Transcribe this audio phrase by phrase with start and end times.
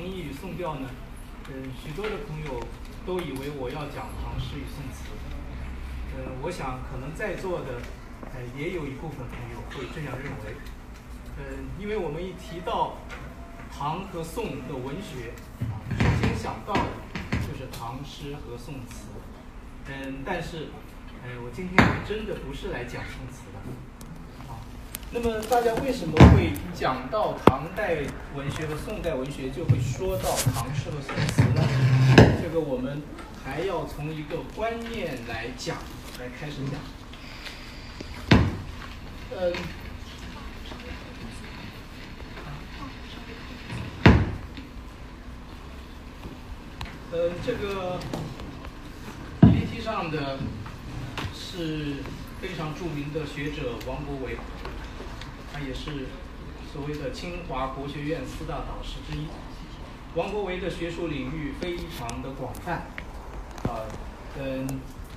[0.00, 0.88] 唐诗与宋调呢，
[1.50, 2.66] 嗯，许多的朋友
[3.04, 5.04] 都以为我要讲唐诗与宋词。
[6.16, 7.82] 嗯，我想可能在座的，
[8.32, 10.56] 呃，也有一部分朋友会这样认为。
[11.36, 12.96] 嗯，因为我们一提到
[13.70, 15.34] 唐和宋的文学，
[15.98, 16.80] 首先想到的
[17.46, 19.04] 就是唐诗和宋词。
[19.86, 20.68] 嗯，但是，
[21.22, 21.76] 呃，我今天
[22.08, 23.60] 真的不是来讲宋词的。
[25.12, 27.96] 那么大家为什么会讲到唐代
[28.36, 31.62] 文学和宋代文学，就会说到唐诗和宋词呢？
[32.40, 33.02] 这个我们
[33.44, 35.76] 还要从一个观念来讲，
[36.20, 36.80] 来开始讲。
[39.36, 39.52] 嗯。
[47.10, 47.98] 呃，这个
[49.40, 50.38] PPT 上的
[51.34, 51.96] 是
[52.40, 54.38] 非常著名的学者王国维，
[55.66, 56.06] 也是
[56.72, 59.26] 所谓的清华国学院四大导师之一。
[60.14, 62.86] 王国维的学术领域非常的广泛，
[63.64, 63.86] 啊，
[64.38, 64.66] 嗯，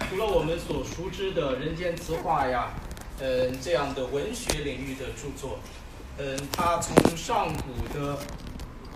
[0.07, 2.73] 除了我们所熟知的《人间词话》呀，
[3.19, 5.59] 嗯，这样的文学领域的著作，
[6.19, 8.19] 嗯，他从上古的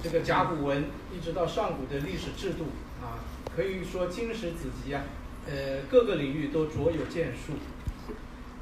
[0.03, 2.65] 这个甲骨文，一直到上古的历史制度，
[3.01, 3.17] 啊，
[3.55, 5.01] 可以说经史子集啊，
[5.47, 7.53] 呃，各个领域都卓有建树。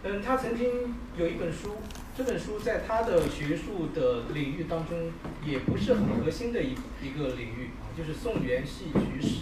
[0.03, 1.75] 嗯，他曾经有一本书，
[2.17, 5.11] 这本书在他的学术的领域当中
[5.45, 6.71] 也不是很核心的一
[7.03, 9.35] 一个领域啊，就是宋元戏曲史。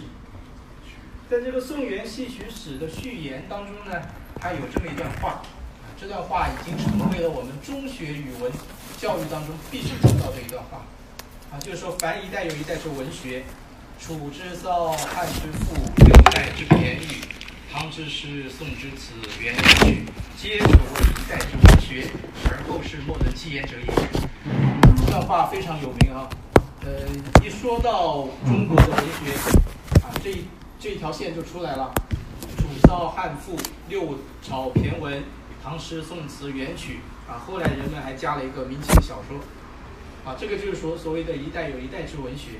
[1.30, 4.02] 在这个宋元戏曲史的序言当中呢，
[4.40, 5.40] 他有这么一段话，
[5.96, 8.50] 这段话已经成为了我们中学语文
[8.98, 10.84] 教育当中必须知道的一段话，
[11.52, 13.44] 啊，就是说凡一代有一代之文学，
[14.00, 17.22] 楚之骚，汉之赋，六代之骈语，
[17.72, 20.02] 唐之诗，宋之词，元之曲，
[20.36, 22.08] 皆可谓一代之学，
[22.50, 23.86] 而后世莫能其言者也。
[24.96, 26.28] 这段话非常有名啊，
[26.82, 26.90] 呃，
[27.44, 29.32] 一说到中国的文学，
[30.02, 30.44] 啊，这一
[30.80, 31.94] 这一条线就出来了，
[32.56, 33.56] 楚骚汉赋，
[33.88, 35.22] 六朝骈文，
[35.62, 39.38] 唐诗宋词元曲，啊，后来人们还加了一个明清小说，
[40.24, 42.58] 啊，这个就是说所谓的一代有一代之文学。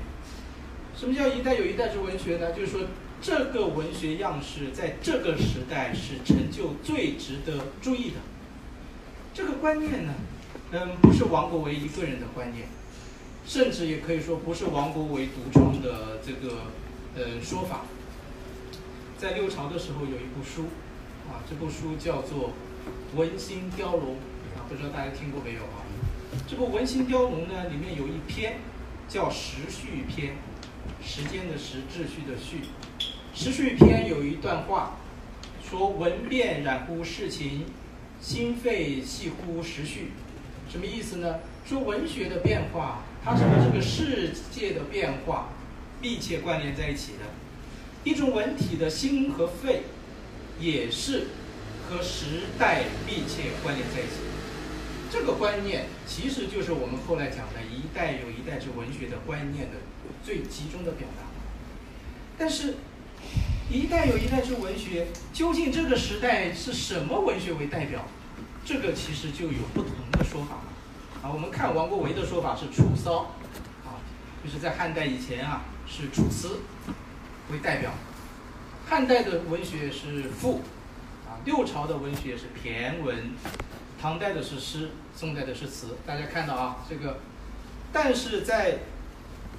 [0.97, 2.53] 什么叫一代有一代之文学呢？
[2.53, 2.81] 就是说
[3.21, 8.15] 这个文学样式在这个时代是成就最值得注意的。
[9.35, 10.13] 这个观念呢，
[10.71, 12.69] 嗯，不是王国维一个人的观念，
[13.45, 16.71] 甚至也可以说不是王国维独创的这个
[17.17, 17.81] 呃说法。
[19.17, 20.67] 在六朝的时候有一部书，
[21.27, 22.53] 啊，这部书叫做
[23.17, 24.01] 《文心雕龙》，
[24.55, 25.83] 啊，不知道大家听过没有啊？
[26.47, 28.59] 这部《文心雕龙》呢，里面有一篇
[29.09, 30.31] 叫《时序篇》。
[31.03, 32.61] 时间的时，秩序的序。
[33.33, 34.93] 时序篇有一段话，
[35.61, 37.65] 说文变染乎世情，
[38.25, 40.09] 心肺系乎时序。
[40.67, 41.41] 什么意思呢？
[41.63, 45.49] 说文学的变化，它是和这个世界的变化
[46.01, 47.25] 密切关联在一起的。
[48.03, 49.83] 一种文体的心和肺，
[50.59, 51.27] 也是
[51.87, 54.33] 和时代密切关联在一起的。
[55.11, 59.77] 这个观念其实就是我们后来讲的一代有一代之文学的观念的
[60.25, 61.27] 最集中的表达。
[62.39, 62.73] 但是，
[63.69, 68.05] 一代有一代之文学，究竟这个时代是什么文学为代表？
[68.63, 70.63] 这个其实就有不同的说法了。
[71.23, 73.31] 啊，我们看王国维的说法是楚骚，
[73.83, 73.97] 啊，
[74.43, 76.59] 就是在汉代以前啊是楚辞
[77.51, 77.91] 为代表，
[78.87, 80.61] 汉代的文学是赋，
[81.27, 83.31] 啊，六朝的文学是骈文。
[83.99, 87.17] 唐代的是诗，宋代的是词，大家看到啊，这个，
[87.91, 88.79] 但是在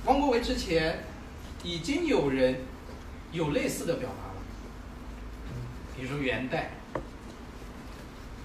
[0.05, 1.05] 王国维之前，
[1.65, 2.61] 已经有人
[3.37, 4.41] 有类似的表达了，
[5.97, 6.71] 比如说元代，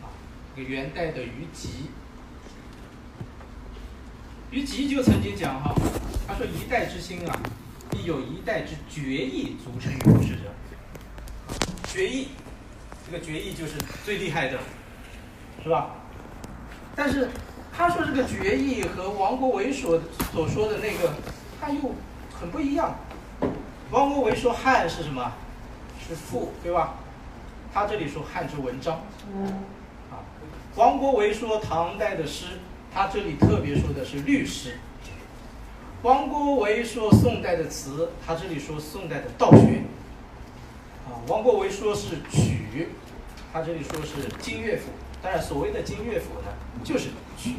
[0.01, 0.11] 啊，
[0.55, 1.89] 这个元代的虞吉，
[4.51, 5.73] 虞吉就曾经讲哈，
[6.27, 7.39] 他说一代之兴啊，
[7.89, 10.53] 必有一代之绝艺组成于故事者，
[11.85, 12.27] 绝艺，
[13.05, 13.73] 这个绝艺就是
[14.05, 14.59] 最厉害的。
[15.63, 15.91] 是吧？
[16.95, 17.29] 但是
[17.71, 20.01] 他说这个决议和王国维所
[20.33, 21.13] 所说的那个，
[21.61, 21.93] 他又
[22.33, 22.95] 很不一样。
[23.91, 25.33] 王国维说汉是什么？
[26.07, 26.95] 是赋，对吧？
[27.73, 29.01] 他这里说汉之文章。
[30.09, 30.23] 啊，
[30.75, 32.59] 王国维说唐代的诗
[32.93, 34.79] 他这里特别说的是律诗。
[36.03, 39.83] 王国维说宋代的词，他这里说宋代的道学。
[41.05, 42.89] 啊，王国维说是曲，
[43.53, 44.89] 他这里说是金乐府。
[45.21, 46.47] 当然，所谓的金乐府呢，
[46.83, 47.55] 就是曲。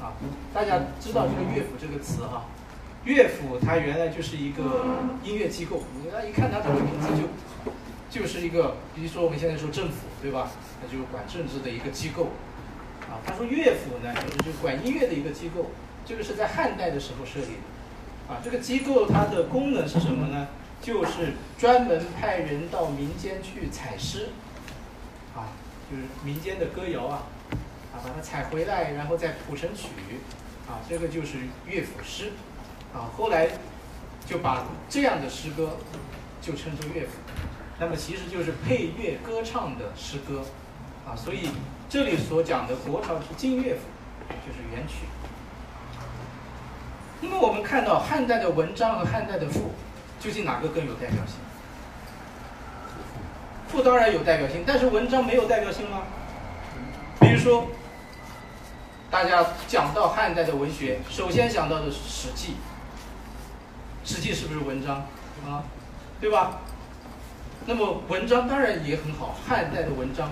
[0.00, 0.14] 啊，
[0.54, 2.44] 大家知道这个乐府这个词哈，
[3.04, 5.82] 乐府它原来就是一个音乐机构。
[6.02, 10.50] 你家一看它这个名字就就是一个，比如说我们现在说政府对吧？
[10.82, 12.28] 那就管政治的一个机构。
[13.08, 14.14] 啊，他说乐府呢，
[14.44, 15.70] 就是管音乐的一个机构。
[16.04, 20.48] 这个是在汉代的时候设立的，啊，这个机构它的功能是什么呢？
[20.80, 24.28] 就是专门派人到民间去采诗，
[25.34, 25.52] 啊，
[25.90, 27.26] 就是民间的歌谣啊，
[27.92, 29.88] 啊，把它采回来，然后再谱成曲，
[30.66, 32.32] 啊，这个就是乐府诗，
[32.98, 33.48] 啊，后来
[34.26, 35.76] 就把这样的诗歌
[36.42, 37.12] 就称作乐府，
[37.78, 40.42] 那么其实就是配乐歌唱的诗歌，
[41.06, 41.48] 啊，所以
[41.88, 43.80] 这里所讲的国朝是金乐府，
[44.44, 45.06] 就是元曲。
[47.20, 49.70] 那么我们看到汉代的文章和汉代的赋，
[50.18, 51.36] 究竟哪个更有代表性？
[53.68, 56.02] 赋当然有代表性，但是文章没有代表性吗？
[57.20, 57.66] 比如说，
[59.10, 62.48] 大家讲到汉代的文学，首先想到的是《史记》，
[64.08, 65.06] 《实际》是不是文章
[65.46, 65.62] 啊？
[66.18, 66.62] 对吧？
[67.66, 70.30] 那么文章当然也很好，汉代的文章，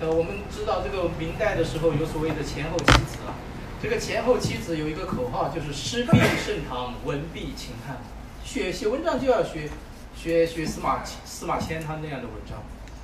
[0.00, 3.36] 呃，我们知道这个明代的时候有所谓的前后七子啊。
[3.82, 7.98] 这个前后七子有一个口号，就是诗必盛唐，文必秦汉。
[8.42, 9.68] 写写文章就要学
[10.16, 12.56] 学学司马司马迁他那样的文章，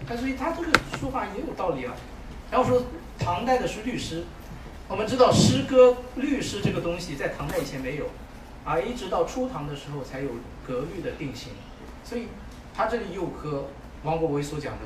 [0.09, 1.93] 但所以他这个说法也有道理啊。
[2.50, 2.82] 然后说
[3.19, 4.25] 唐代的是律诗，
[4.88, 8.06] 我们知道诗歌律诗这个东西在唐代以前没有，
[8.64, 10.31] 啊，一直到初唐的时候才有
[10.66, 11.52] 格律的定型，
[12.05, 12.28] 所以
[12.75, 13.66] 他这里又和
[14.02, 14.81] 王国维所讲的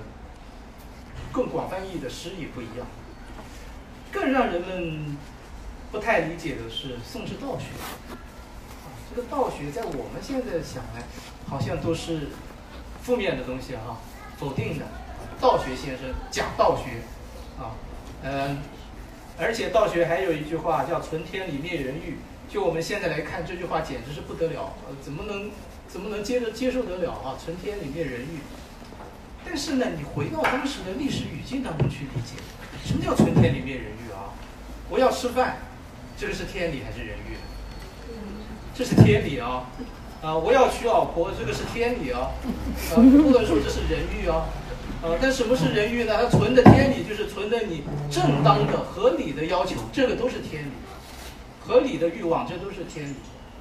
[1.32, 2.86] 更广泛意义的诗也不一样，
[4.12, 5.16] 更让人们。
[5.90, 7.64] 不太理解的是宋之道学，
[8.12, 11.02] 啊，这个道学在我们现在想来，
[11.48, 12.28] 好像都是
[13.00, 13.96] 负面的东西哈，
[14.36, 14.84] 否定的。
[15.40, 17.00] 道学先生讲道学，
[17.58, 17.72] 啊，
[18.22, 18.58] 嗯，
[19.38, 22.18] 而且道学还有一句话叫“存天理，灭人欲”。
[22.48, 25.50] 就我们现在来看，这句话简直是不得了，呃，怎么能
[25.86, 28.40] 怎么能接着接受得了啊？“存天理，灭人欲”。
[29.44, 32.34] 但是呢，你回到当时的历史语境当中去理解，
[32.84, 34.32] 什么叫“存天理，灭人欲”啊？
[34.88, 35.58] 我要吃饭。
[36.20, 37.36] 这个是天理还是人欲？
[38.74, 39.70] 这是天理啊！
[40.20, 42.30] 啊，我要娶老婆，这个是天理啊！
[42.90, 44.46] 呃，不能说这是人欲啊！
[45.00, 46.16] 呃，但什么是人欲呢？
[46.20, 50.70] 它存的天理就是存的你正当的、合理的要求，这个都是天理。
[51.68, 53.14] 合理的欲望，这都是天理，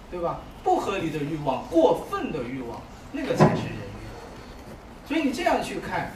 [0.09, 0.39] 对吧？
[0.63, 2.81] 不合理的欲望、过分的欲望，
[3.11, 5.05] 那个才是人欲。
[5.05, 6.13] 所以你这样去看。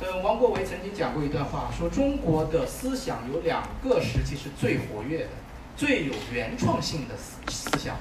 [0.00, 5.30] 嗯，王国维曾经讲过一段话，说中国的思想有两个时期是最活跃的。
[5.76, 7.96] 最有原创性的思思想，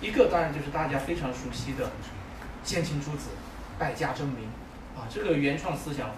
[0.00, 1.90] 一个当然就是大家非常熟悉的
[2.64, 3.28] 先秦诸子、
[3.78, 4.48] 百家争鸣
[4.96, 6.08] 啊，这个原创思想。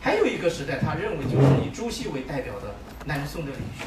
[0.00, 3.84] 还有一个时代，他认为就是以朱熹为代表的南宋的理学，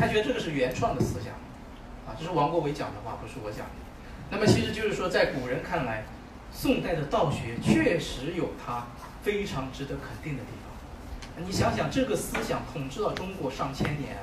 [0.00, 1.34] 他觉得这个是原创的思想
[2.08, 3.72] 啊，这是王国维讲的话，不是我讲的。
[4.30, 6.04] 那么其实就是说，在古人看来，
[6.50, 8.86] 宋代的道学确实有它
[9.22, 11.44] 非常值得肯定的地方。
[11.44, 14.16] 你想想，这个思想统治了中国上千年，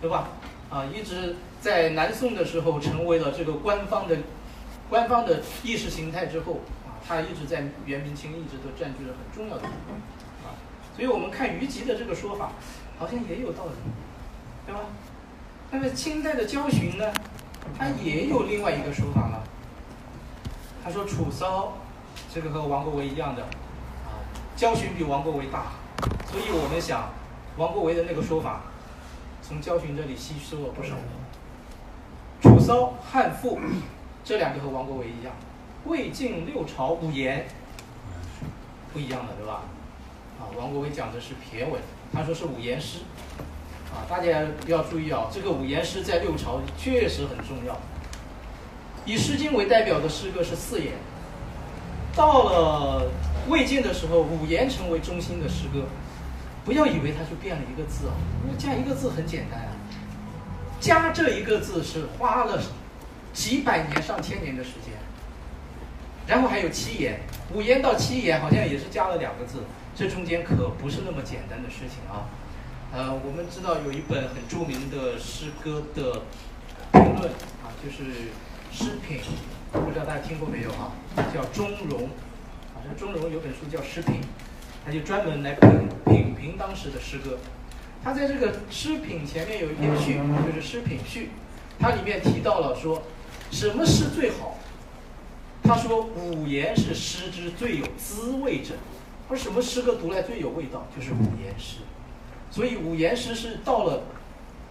[0.00, 0.28] 对吧？
[0.70, 4.16] 啊，一直在南宋的时候成为了这个官方的
[4.88, 10.56] 官方的意识形态之后，啊，它一直在元明清一直都占据了很重要的地位，啊，
[10.96, 12.52] 所以我们看虞吉的这个说法，
[12.98, 13.72] 好像也有道理，
[14.64, 14.80] 对吧？
[15.70, 17.04] 那么清代的焦循呢，
[17.78, 19.44] 他也有另外一个说法了，
[20.82, 21.74] 他说楚骚，
[22.34, 24.18] 这个和王国维一样的，啊，
[24.56, 25.72] 焦循比王国维大，
[26.30, 27.10] 所以我们想
[27.56, 28.62] 王国维的那个说法。
[29.42, 30.90] 从焦循这里吸收了不少。
[32.40, 33.58] 楚骚、汉赋，
[34.22, 35.32] 这两个和王国维一样。
[35.86, 37.46] 魏晋六朝五言，
[38.92, 39.62] 不一样的，对吧？
[40.38, 41.80] 啊，王国维讲的是骈文，
[42.12, 43.00] 他说是五言诗。
[43.92, 47.78] 啊，大家要注意啊，这个五言诗在六朝确实很重要。
[49.04, 50.92] 以《诗经》为代表的诗歌是四言，
[52.14, 53.10] 到了
[53.48, 55.86] 魏晋的时候，五言成为中心的诗歌。
[56.62, 59.72] 不要以为它就变了一个字啊，因为加一个字很简单啊，
[60.78, 62.60] 加这一个字是花了
[63.32, 64.92] 几百年、上千年的时间，
[66.26, 67.20] 然后还有七言，
[67.54, 69.64] 五言到七言好像也是加了两个字，
[69.96, 72.28] 这中间可不是那么简单的事情啊。
[72.92, 76.22] 呃，我们知道有一本很著名的诗歌的
[76.90, 77.30] 评论
[77.62, 78.32] 啊，就是
[78.72, 79.20] 诗品，
[79.70, 80.90] 不知道大家听过没有啊？
[81.32, 82.06] 叫钟嵘，
[82.74, 84.16] 啊，这钟嵘有本书叫《诗品》。
[84.84, 87.38] 他就专门来品品评当时的诗歌，
[88.02, 91.30] 他在这个诗品前面有一篇序，就是诗品序，
[91.78, 93.02] 它里面提到了说，
[93.52, 94.56] 什么诗最好？
[95.62, 98.74] 他说五言是诗之最有滋味者。
[99.28, 100.88] 他说什么诗歌读来最有味道？
[100.96, 101.76] 就是五言诗。
[102.50, 104.02] 所以五言诗是到了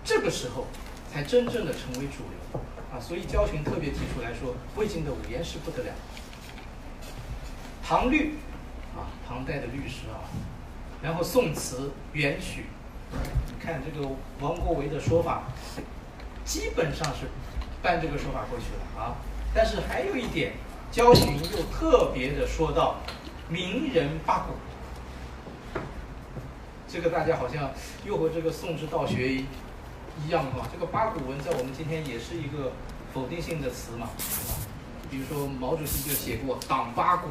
[0.03, 0.67] 这个时候
[1.11, 2.99] 才真正的成为主流啊。
[2.99, 5.93] 所以焦循特别提出来说，魏晋的五言诗不得了。
[7.83, 8.35] 唐律
[8.95, 10.27] 啊，唐代的律诗啊，
[11.01, 12.65] 然后宋词、元曲。
[13.47, 14.07] 你看这个
[14.39, 15.43] 王国维的说法，
[16.45, 17.27] 基本上是
[17.81, 19.15] 搬这个说法过去了啊。
[19.53, 20.53] 但是还有一点，
[20.91, 22.97] 焦循又特别的说到
[23.49, 24.53] 名人八股，
[26.91, 27.69] 这个大家好像
[28.03, 30.67] 又和这个宋之道学一样哈。
[30.73, 32.71] 这个八股文在我们今天也是一个
[33.13, 34.09] 否定性的词嘛，
[35.11, 37.29] 比如说毛主席就写过党八股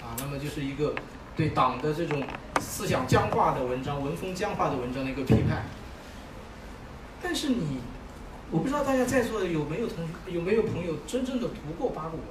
[0.00, 0.94] 啊，那么就是一个。
[1.34, 2.22] 对党的这种
[2.60, 5.64] 思想僵化的文章、文风僵化的文章的一个批判。
[7.22, 7.78] 但是你，
[8.50, 12.26] 我不知道大家在座的有没有同学有没有朋友真正的读过八股文？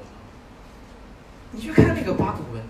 [1.54, 2.62] 你去看那个八股文，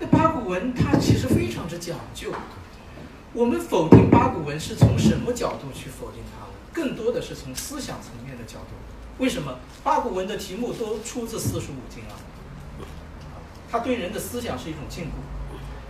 [0.00, 2.32] 那八股文它其实非常之讲究。
[3.34, 6.46] 我们否定八股文是从什么角度去否定它？
[6.72, 8.76] 更多的是从思想层面的角度。
[9.18, 12.14] 为什么八股文的题目都出自四书五经啊？
[13.68, 15.08] 它对人的思想是一种禁锢。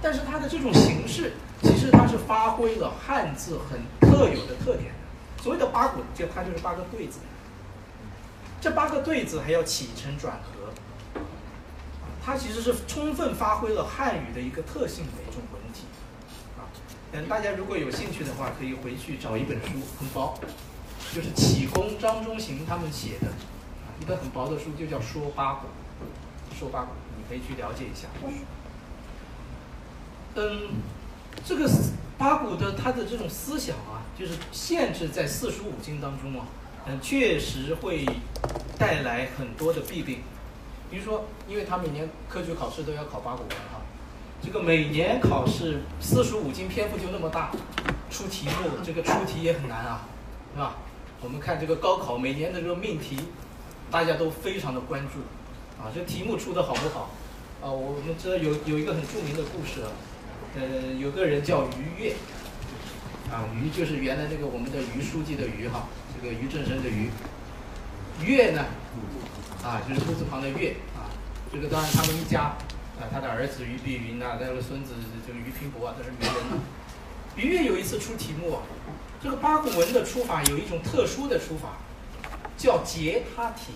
[0.01, 5.43] 但是它的这种形式，其实它是发挥了汉字很特有的特点的。
[5.43, 7.19] 所谓的八股，就它就是八个对子。
[8.59, 11.21] 这八个对子还要起承转合，
[12.25, 15.43] 它其实是充分发挥了汉语的一个特性为重。
[17.17, 19.69] 嗯，大家如果有兴趣的话，可以回去找一本书，
[20.01, 20.37] 很薄，
[21.15, 25.69] 就是启功、张中行他们写的，啊，一本很薄的书，就叫《说八股》，
[26.59, 28.09] 说八股，你可以去了解一下。
[30.35, 30.71] 嗯，
[31.45, 31.71] 这个
[32.19, 36.47] 八股的他的这种思想啊，就是限制在四书五经当中啊，
[36.87, 38.05] 嗯，确实会
[38.77, 40.23] 带来很多的弊病。
[40.91, 43.81] 比如说，因为他每年科举考试都要考八股文哈，
[44.45, 47.51] 这个每年考试四书五经篇幅就那么大，
[48.11, 50.07] 出题目这个出题也很难啊，
[50.53, 50.77] 是吧？
[51.23, 53.19] 我们看这个高考每年的这个命题，
[53.91, 55.21] 大家都非常的关注
[55.83, 57.11] 啊，这题目出的好不好
[57.63, 57.73] 啊？
[57.73, 59.89] 我们知道有有一个很著名的故事啊。
[60.57, 62.11] 呃，有个人叫于越，
[63.33, 67.09] 啊，于就是原来那个我们的于书记的于哈，这个于正声的于，
[68.23, 68.67] 越呢，
[69.65, 71.09] 啊，就是木字旁的越啊，
[71.51, 72.53] 这个当然他们一家，
[72.99, 74.95] 啊，他的儿子于碧云呐，他的孙子
[75.27, 76.61] 这个于平伯啊，都是名人。
[77.37, 78.59] 于越有一次出题目，
[79.23, 81.79] 这个八股文的出法有一种特殊的出法，
[82.57, 83.73] 叫结他题。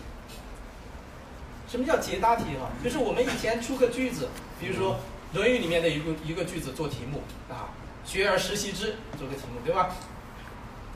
[1.69, 2.71] 什么叫结他题啊？
[2.83, 4.29] 就是我们以前出个句子，
[4.61, 4.99] 比如说。
[5.37, 7.21] 《论语》里面的一个一个句子做题目
[7.51, 7.69] 啊
[8.03, 9.95] ，“学而时习之”做个题目，对吧？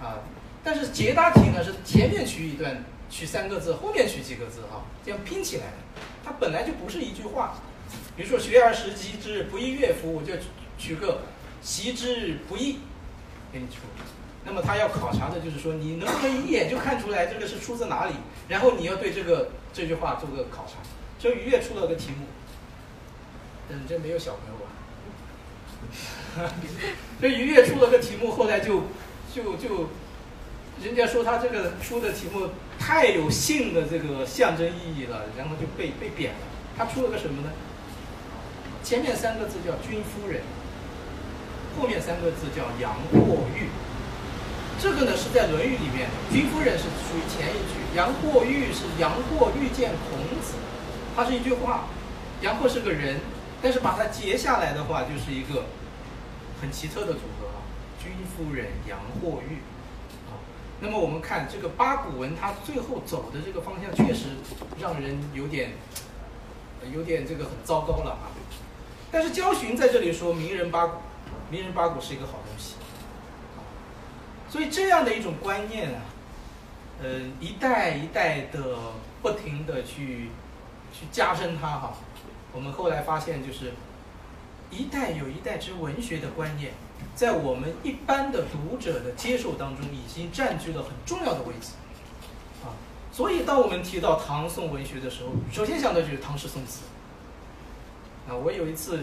[0.00, 0.24] 啊，
[0.64, 5.64] 但是结答题呢是前面取一段，取三个字，后面取几个字哈，这样拼起来，
[6.24, 7.56] 它本来就不是一句话。
[8.16, 10.34] 比如说“学而时习之，不亦乐乎”，我就
[10.78, 11.22] 取个
[11.62, 12.78] “习之不易”
[13.52, 13.76] 给你出。
[14.44, 18.14] 那么他要考察的就是说，你能不能一眼就看出来这个是出自哪里？
[18.48, 20.74] 然后你要对这个这句话做个考察。
[21.18, 22.26] 所以于越出了个题目。
[23.70, 26.52] 嗯，这没有小朋友吧？
[27.22, 28.82] 这于越出了个题目，后来就
[29.32, 29.88] 就就，
[30.82, 36.40] 人家说他这个出的题目太有性的这个象征意义了，然后就被被贬了。
[36.76, 37.52] 他出了个什么呢？
[38.82, 40.42] 前面三个字叫君夫人，
[41.78, 43.68] 后面三个字叫杨过玉。
[44.80, 50.54] 这个呢是在《论语》里面，君夫人是属于前一句，杨过玉是杨过遇见孔子，
[51.14, 51.86] 它是一句话。
[52.40, 53.20] 杨过是个人。
[53.64, 55.66] 但是把它截下来的话，就是一个
[56.60, 57.62] 很奇特的组合啊，
[57.96, 59.62] 君夫人杨过玉
[60.26, 60.34] 啊。
[60.80, 64.30] 那么我们看这个八股文，它最后走的这个方向，确实
[64.80, 65.74] 让人有点
[66.92, 68.34] 有点这个很糟糕了啊。
[69.12, 70.96] 但是焦循在这里说，名人八股，
[71.50, 72.76] 名人八股是一个好东西。
[74.48, 76.00] 所以这样的一种观念啊，
[77.02, 78.78] 嗯，一代一代的
[79.20, 80.30] 不停的去
[80.94, 81.94] 去加深它哈。
[82.54, 83.72] 我们后来发现，就是
[84.70, 86.72] 一代有一代之文学的观念，
[87.14, 91.72] 在我们一般的读者的接受当中，已经占据了很重要的位置，
[92.64, 92.72] 啊，
[93.12, 96.80] 所以当我们提到唐宋文学的时候，首先想到就是唐诗宋词。
[98.28, 99.00] 啊，我有一次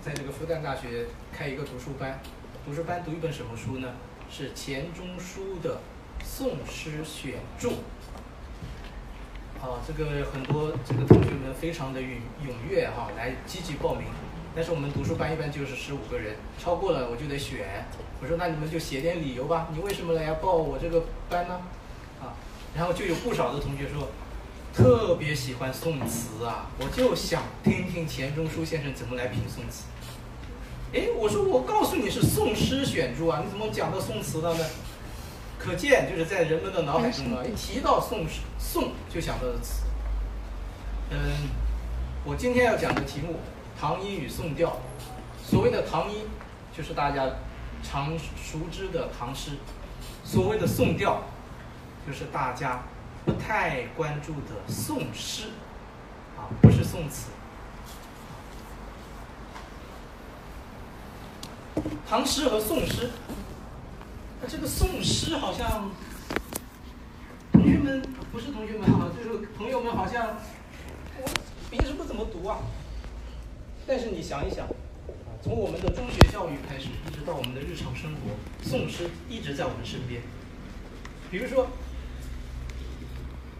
[0.00, 2.20] 在这个复旦大学开一个读书班，
[2.64, 3.88] 读书班读一本什么书呢？
[4.30, 5.80] 是钱钟书的
[6.24, 7.70] 《宋诗选注》。
[9.60, 14.06] 啊，这个很多这个同学们非常的踊踊跃哈，来积极报名。
[14.54, 17.84] 但是我们读书班一般就是十五个人，超过了我就得选。
[18.22, 21.60] 我说那你们就写点理由吧，你为什么来要报我这个班呢？
[22.22, 22.34] 啊，
[22.76, 24.08] 然后就有不少的同学说，
[24.72, 29.84] 特别喜欢宋词啊，我就想听听钱钟书先生怎么来评宋词。
[30.92, 34.64] 哎，我说我告诉你是宋诗选注啊，你怎么讲到宋词了呢？
[35.58, 39.82] 可见就是在人们的脑海中啊，一提到宋诗，宋就想到的词。
[41.10, 41.18] 嗯，
[42.24, 43.32] 我今天要讲的题目
[43.80, 44.68] 《唐音与宋调》，
[45.50, 46.26] 所谓的唐音
[46.76, 47.26] 就是大家
[47.82, 49.52] 常熟知的唐诗，
[50.24, 51.24] 所谓的宋调
[52.06, 52.84] 就是大家
[53.24, 55.48] 不太关注的宋诗，
[56.36, 57.30] 啊，不是宋词。
[62.08, 63.10] 唐诗和宋诗，
[64.42, 65.90] 那这个宋诗好像
[67.52, 70.36] 同学们不是同学们啊，就是朋友们好像
[71.22, 71.30] 我
[71.70, 72.58] 平时不怎么读啊。
[73.86, 74.72] 但是你想一想，啊，
[75.42, 78.20] 从我们的中学教育开始，一直到我们的日常生活，
[78.62, 80.22] 宋诗一直在我们身边。
[81.30, 81.68] 比如说“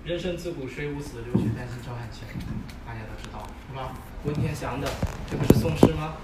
[0.04, 2.22] 人生自古谁无死，留取丹心照汗青”，
[2.86, 3.92] 大家都知道是吧？
[4.24, 4.88] 文天祥的，
[5.30, 6.14] 这不是宋诗吗？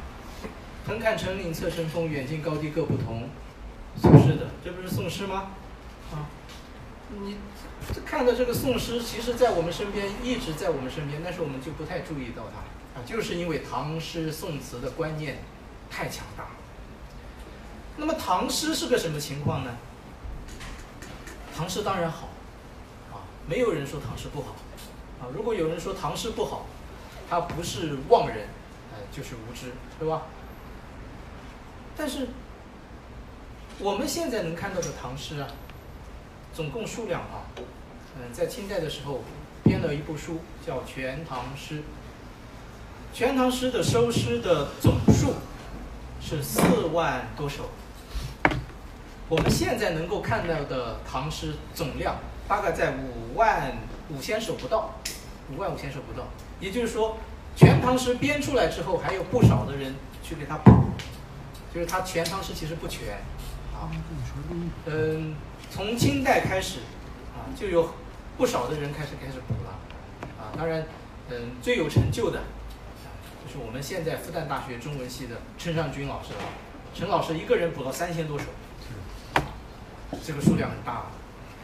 [0.87, 3.29] 横看成岭侧成峰，远近高低各不同。
[4.01, 5.51] 苏轼的，这不是宋诗吗？
[6.13, 6.29] 啊，
[7.21, 7.37] 你
[8.07, 15.39] 看的这个宋诗，其实在我们身边，一直在我们身边，但是我们就不太注意到它啊，就是因为唐诗宋词的观念
[15.91, 16.47] 太强大。
[17.99, 19.71] 那么唐诗是个什么情况呢？
[21.55, 22.29] 唐诗当然好，
[23.49, 24.57] 没有人说唐诗不好，
[25.21, 26.67] 啊，如果有人说唐诗不好，
[27.31, 28.49] 他不是妄人，
[28.93, 30.23] 呃，就是无知，对吧？
[31.97, 32.29] 但是，
[33.79, 35.49] 我们现在能看到的唐诗啊，
[36.53, 37.47] 总共数量啊，
[38.17, 39.23] 嗯，在清代的时候
[39.63, 41.75] 编了一部书叫《全唐诗》，
[43.13, 45.35] 《全唐诗》的收诗的总数
[46.21, 47.71] 是四万多首。
[49.29, 52.17] 我们现在能够看到的唐诗总量
[52.49, 53.73] 大概在五万
[54.09, 54.95] 五千首不到，
[55.53, 56.27] 五万五千首不到。
[56.61, 57.11] 也就是说，
[57.59, 60.71] 《全唐诗》编出来之后，还有不少的人去给他补。
[61.75, 63.19] 就是他全唐诗其实不全，
[63.75, 63.93] 啊，
[64.87, 65.35] 嗯，
[65.71, 66.79] 从清代开始，
[67.35, 67.91] 啊，就有
[68.39, 69.71] 不少的人开始开始补了，
[70.39, 70.87] 啊，当然，
[71.29, 72.41] 嗯，最有成就的，
[73.45, 76.41] 就是我们现在复旦大学中文系的陈尚君老师了，
[76.95, 78.47] 陈老师一个人补了三千多首，
[80.25, 81.05] 这个数量很大。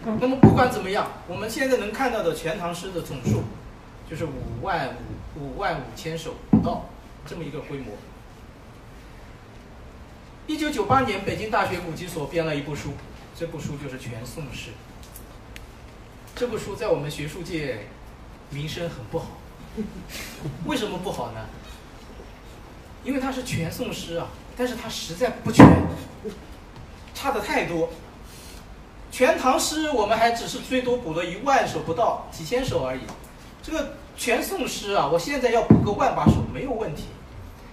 [0.04, 3.44] 那么不管怎么样，我们现在能看到的全唐诗的总数，
[4.10, 4.96] 就是五万
[5.38, 6.86] 五五万五千首不到
[7.24, 7.92] 这么一个规模。
[10.48, 12.94] 一九九八年，北京大学古籍所编了一部书，
[13.38, 14.70] 这部书就是《全宋诗》。
[16.34, 17.86] 这部书在我们学术界
[18.50, 19.38] 名声很不好，
[20.66, 21.40] 为什么不好呢？
[23.04, 25.64] 因为它是全宋诗啊，但是它实在不全，
[27.14, 27.88] 差的太多。
[29.12, 33.00] 全唐诗我们还只是最多补了一万首不到，几千首而已。
[33.62, 37.04] 这个全宋诗啊，我现在要补个万把首没有问题。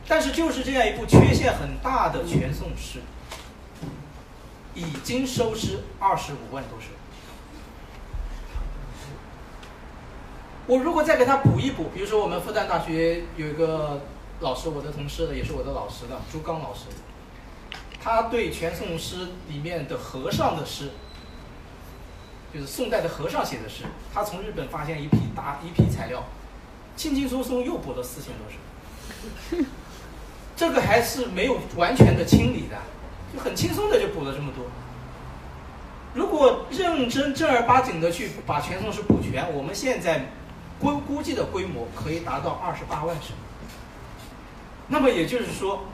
[0.06, 3.00] 但是就是这样一部缺陷很大的全宋诗，
[4.76, 6.88] 已经收诗二十五万多首。
[10.68, 14.02] 我如果再给他补一补，比如说我们复旦大学有一个
[14.42, 16.82] 老师，我的同事的，也是我的老师的朱刚老师，
[18.04, 20.90] 他对全宋诗里面的和尚的诗，
[22.54, 23.84] 就是宋代的和尚写的诗，
[24.14, 26.24] 他从日本发现一批大一批材料，
[26.96, 29.66] 轻轻松松又补了四千多首。
[30.56, 32.78] 这个还是没有完全的清理的，
[33.34, 34.66] 就很轻松的就补了这么多。
[36.14, 40.26] 如果认真正儿八经的去把全宋诗补全，我们现在
[40.80, 43.34] 估估计的规模可以达到二十八万首。
[44.88, 45.86] 那么也就是说，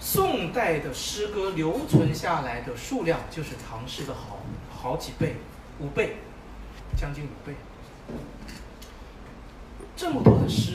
[0.00, 4.40] 宋代的诗歌留存下来的数量就是唐诗的好
[4.76, 5.36] 好几倍，
[5.80, 6.16] 五倍，
[6.96, 7.54] 将近五倍。
[9.96, 10.74] 这么多的诗，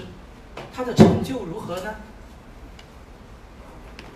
[0.74, 1.96] 它的成就如何呢？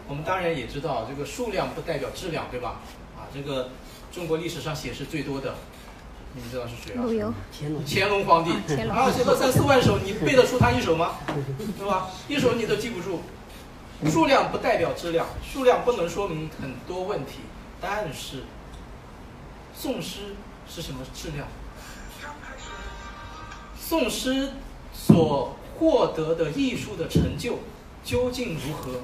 [0.08, 2.80] 我们当然也知道，这个数量不代表质量，对吧？
[3.16, 3.70] 啊，这个
[4.12, 5.56] 中国历史上写诗最多的，
[6.34, 7.04] 你们知道是谁啊？
[7.04, 7.32] 陆游。
[7.88, 8.52] 乾隆皇帝。
[8.90, 11.18] 啊，写了三四万首，你背得出他一首吗？
[11.78, 12.10] 对吧？
[12.28, 13.22] 一首你都记不住。
[14.10, 17.42] 数量不代表质量，数量不能说明很多问题。
[17.82, 18.44] 但是，
[19.76, 20.36] 宋诗
[20.70, 21.48] 是什么质量？
[23.80, 24.52] 宋诗
[24.94, 27.60] 所获得的艺术的成就
[28.04, 29.02] 究竟如何？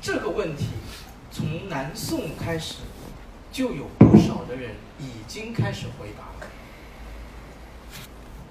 [0.00, 0.66] 这个问题
[1.30, 2.76] 从南宋开始，
[3.52, 6.50] 就有不少的人已经开始回答了。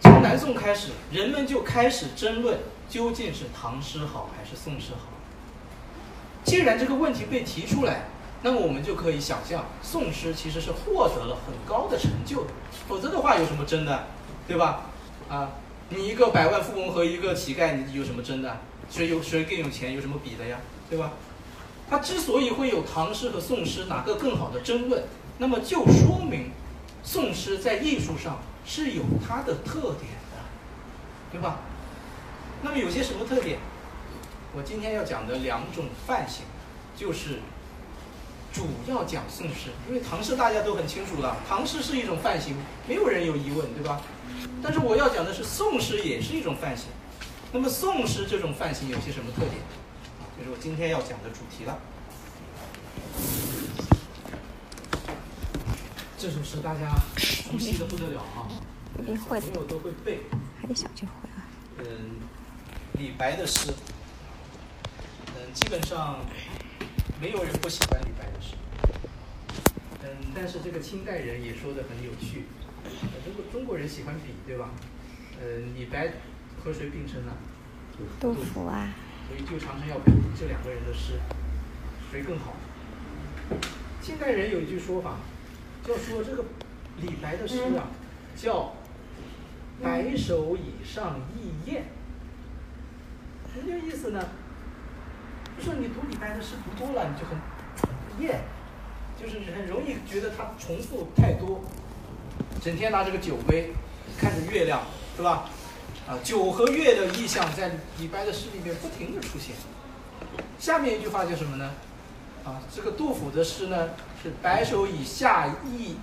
[0.01, 5.07] 从南宋开始，人们就开始争论究竟是唐诗好还是宋诗好。
[6.43, 8.09] 既然这个问题被提出来，
[8.45, 12.51] 那么我们就可以想象，宋诗其实是获得了很高的成就的。
[12.87, 14.03] 否则的话，有什么争的，
[14.47, 14.83] 对吧？
[15.27, 15.49] 啊，
[15.89, 18.59] 你一个百万富翁和一个乞丐，你有什么争的？
[18.87, 20.59] 谁有谁更有钱，有什么比的呀？
[20.87, 21.13] 对吧？
[21.89, 25.03] 它之所以会有唐诗和宋诗哪个更好的争论，
[25.39, 26.51] 那么就说明
[27.01, 30.37] 宋诗在艺术上是有它的特点的，
[31.31, 31.61] 对吧？
[32.61, 33.57] 那么有些什么特点？
[34.55, 36.45] 我今天要讲的两种范型，
[36.95, 37.39] 就是
[38.55, 42.55] 主要讲宋诗，因为唐诗大家都很清楚了，唐诗是一种范型，
[42.87, 44.01] 没有人有疑问，对吧？
[44.63, 46.85] 但是我要讲的是宋诗也是一种范型。
[47.51, 49.55] 那么宋诗这种范型有些什么特点？
[50.39, 51.77] 就是我今天要讲的主题了。
[56.17, 58.47] 这首诗大家熟悉的不得了啊，
[59.05, 60.21] 一会朋友都会背。
[60.61, 61.43] 还得小就会啊。
[61.79, 62.21] 嗯，
[62.93, 63.73] 李白的诗，
[65.27, 66.19] 嗯，基本上
[67.19, 68.55] 没有人不喜欢李白的诗。
[70.03, 72.43] 嗯，但是这个清代人也说的很有趣，
[72.83, 74.69] 呃中国中国人喜欢比，对吧？
[75.41, 76.13] 呃，李白
[76.63, 77.31] 和谁并称呢？
[78.19, 78.93] 杜甫啊，
[79.27, 81.13] 所以就常常要比这两个人的诗
[82.11, 82.53] 谁更好。
[84.01, 85.17] 清代人有一句说法，
[85.83, 86.43] 叫说这个
[87.01, 87.87] 李白的诗啊，
[88.35, 88.73] 叫
[89.81, 91.85] “白首以上意艳”。
[93.53, 94.21] 什么意思呢？
[95.57, 97.37] 就说你读李白的诗读多了，你就很
[98.19, 98.41] 厌，
[99.19, 101.61] 就是很容易觉得他重复太多，
[102.61, 103.71] 整天拿这个酒杯
[104.19, 104.81] 看着月亮，
[105.15, 105.49] 是吧？
[106.07, 109.55] 啊，酒和月的意象在李白的诗里面不停的出现。
[110.59, 111.71] 下面一句话叫什么呢？
[112.43, 113.89] 啊，这个杜甫的诗呢
[114.21, 115.95] 是“白首以下意，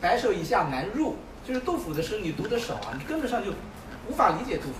[0.00, 3.52] 白首以下难入”，就是杜甫的诗你读的少啊，你根本上就
[4.08, 4.74] 无法理解杜甫。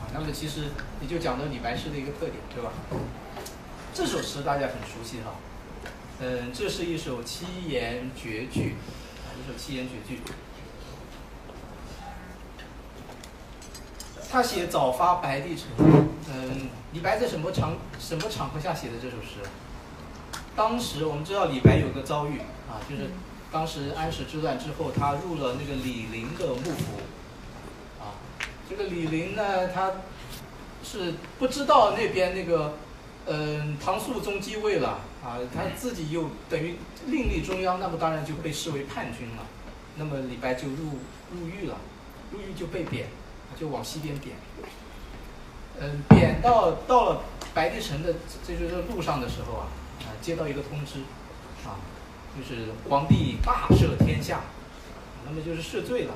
[0.00, 0.64] 啊，那么其实
[1.00, 2.72] 也就讲到李白诗的一个特点，对吧？
[3.98, 5.34] 这首诗大家很熟悉哈，
[6.20, 8.76] 嗯，这是一首七言绝句，
[9.26, 10.22] 啊，一首七言绝句。
[14.30, 15.66] 他写早发白帝城，
[16.32, 19.40] 嗯，李白在什么场什么场合下写的这首诗？
[20.54, 23.10] 当时我们知道李白有个遭遇啊，就是
[23.50, 27.00] 当时安史之乱之后，他入了那个李陵的幕府，
[27.98, 28.14] 啊，
[28.70, 29.90] 这个李陵呢，他
[30.84, 32.74] 是不知道那边那个，
[33.28, 39.44] 嗯，唐肃宗继位了啊，他自己又等于另立中央，那么当然就被视为叛军了，
[39.96, 40.98] 那么李白就入
[41.30, 41.76] 入狱了，
[42.32, 43.06] 入狱就被贬。
[43.58, 44.36] 就往西边贬，
[45.80, 47.22] 嗯，贬到到了
[47.54, 48.14] 白帝城的
[48.46, 49.66] 这就是路上的时候啊，
[50.02, 51.00] 啊，接到一个通知，
[51.66, 51.80] 啊，
[52.36, 54.42] 就是皇帝大赦天下，
[55.26, 56.12] 那么就是赦罪了，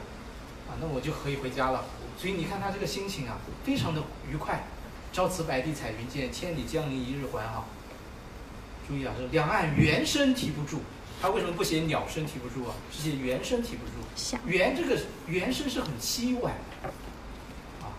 [0.69, 1.87] 啊，那我就可以回家了。
[2.17, 4.63] 所以你看他这个心情啊，非常的愉快。
[5.13, 7.65] 朝辞白帝彩云间，千里江陵一日还啊。
[8.89, 10.81] 注意啊，这两岸猿声啼不住。
[11.21, 12.75] 他为什么不写鸟声啼不住啊？
[12.91, 14.39] 是写猿声啼不住。
[14.47, 16.89] 猿这个猿声是很凄婉的，
[17.85, 17.93] 啊。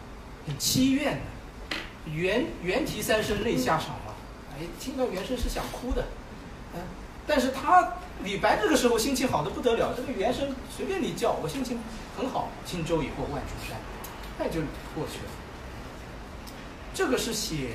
[0.46, 1.78] 很凄怨的，
[2.12, 4.16] 猿猿啼三声泪下场了，
[4.52, 6.04] 哎，听到原声是想哭的，
[6.74, 6.82] 嗯，
[7.26, 11.80] 但是他李白这个时候心情好的不得了，这个原声随便你叫，我心情
[12.18, 13.78] 很好，轻舟已过万重山，
[14.38, 14.60] 那就
[14.96, 15.43] 过去了。
[16.94, 17.72] 这个是写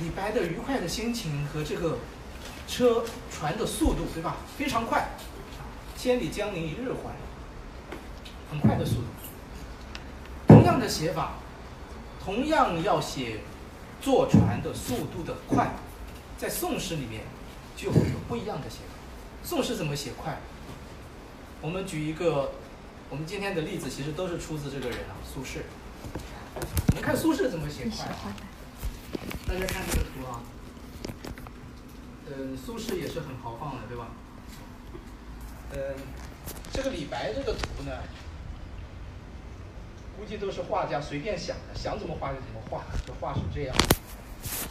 [0.00, 1.98] 李白的愉快的心情和这个
[2.68, 4.36] 车船的速度，对吧？
[4.58, 5.10] 非常快，
[5.96, 7.14] 千里江陵一日还，
[8.50, 9.06] 很快的速度。
[10.46, 11.34] 同样的写法。
[12.22, 13.40] 同样要写
[13.98, 15.70] 坐船的速度的快，
[16.36, 17.22] 在宋诗里面
[17.74, 18.94] 就会有不一样的写法。
[19.42, 20.38] 宋诗怎么写快？
[21.62, 22.52] 我们举一个，
[23.08, 25.62] 我们今天的例子其实都是出自这个人啊，苏轼。
[26.54, 28.06] 我们看苏轼怎么写快。
[29.50, 30.40] 大家看这个图啊，
[32.28, 34.06] 嗯，苏轼也是很豪放的，对吧？
[35.72, 35.96] 嗯，
[36.72, 37.90] 这个李白这个图呢？
[40.16, 43.74] 估计都是画家随便想的，想怎么画就怎么画，这画成这样。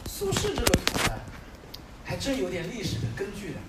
[0.06, 1.20] 苏轼这个图呢，
[2.06, 3.60] 还真有点历史的根据的。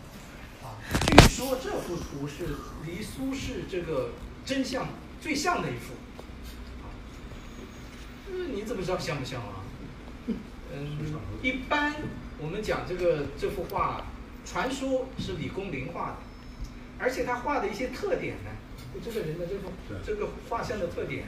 [0.62, 2.54] 啊，据说这幅图是
[2.86, 4.10] 离苏轼这个
[4.46, 4.86] 真相
[5.20, 5.94] 最像的一幅。
[8.28, 9.59] 嗯，你怎么知道像不像啊？
[10.72, 10.96] 嗯，
[11.42, 11.94] 一般
[12.38, 14.02] 我们讲这个这幅画，
[14.44, 16.16] 传说是李公麟画的，
[16.98, 18.50] 而且他画的一些特点呢，
[18.94, 19.72] 就这个人的这幅
[20.04, 21.24] 这个画像的特点。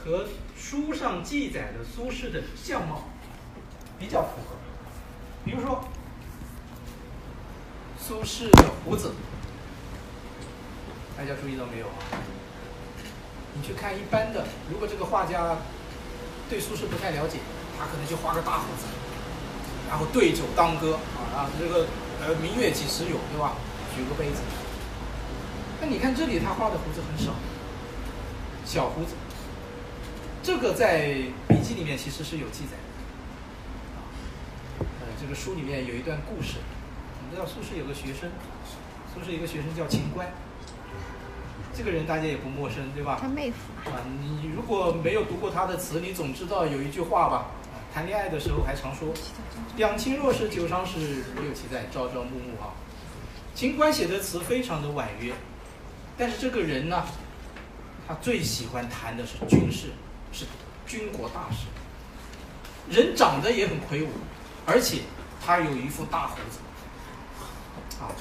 [0.00, 0.24] 和
[0.56, 3.08] 书上记载的苏轼的相貌
[3.98, 4.54] 比较符合，
[5.44, 5.84] 比如说
[7.98, 9.12] 苏轼的胡子，
[11.16, 12.22] 大家注意到没有啊？
[13.54, 15.58] 你去看一般的，如果这个画家
[16.48, 17.38] 对苏轼不太了解，
[17.78, 18.86] 他可能就画个大胡子，
[19.88, 21.86] 然后对酒当歌啊，然后这个
[22.20, 23.54] 呃明月几时有，对吧？
[23.94, 24.42] 举个杯子。
[25.80, 27.32] 那你看这里他画的胡子很少，
[28.64, 29.14] 小胡子。
[30.42, 32.78] 这个在笔记里面其实是有记载的。
[35.00, 36.56] 呃，这个书里面有一段故事，
[37.18, 38.30] 我们知道苏轼有个学生，
[39.14, 40.32] 苏轼有个学生叫秦观，
[41.76, 43.18] 这个人大家也不陌生，对吧？
[43.20, 43.56] 他妹夫
[43.90, 47.46] 啊，你如果没有读过他的词，你总知道有一句话吧？
[47.92, 49.12] 谈恋爱的时候还常说
[49.76, 52.74] “两情若是久长时，如有其在，朝朝暮暮”啊。
[53.54, 55.32] 秦观写的词非常的婉约，
[56.16, 57.04] 但是这个人呢，
[58.06, 59.88] 他最喜欢谈的是军事，
[60.32, 60.44] 是
[60.86, 61.66] 军国大事。
[62.88, 64.08] 人长得也很魁梧，
[64.64, 65.02] 而且
[65.44, 66.58] 他有一副大胡子。
[68.00, 68.14] 啊，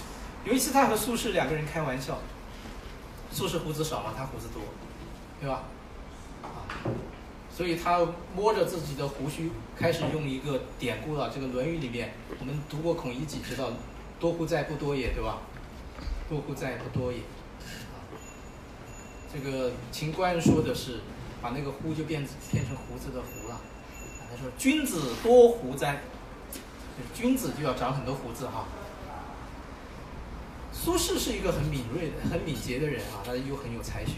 [0.44, 2.18] 有一次他和苏轼两个人开玩笑，
[3.32, 4.64] 苏轼胡子少嘛，他胡子多，
[5.40, 5.64] 对吧？
[6.42, 6.66] 啊，
[7.58, 11.32] 所以他摸着自己的胡须，开始用一个典故了。
[11.34, 13.72] 这个《论语》里面，我们读过孔乙己，知道
[14.22, 15.40] “多乎哉，不多也”，对吧
[16.30, 17.18] ？“多乎哉，不多也”。
[19.34, 21.00] 这个秦观说的是，
[21.42, 23.60] 把那个“乎”就变变成胡子的“胡”了。
[24.30, 26.04] 他说：“君子多胡哉？”
[27.16, 28.66] 君子就要长很多胡子哈。
[30.72, 34.12] 苏轼是一个很敏锐的、很敏捷的人啊，他又很有才学。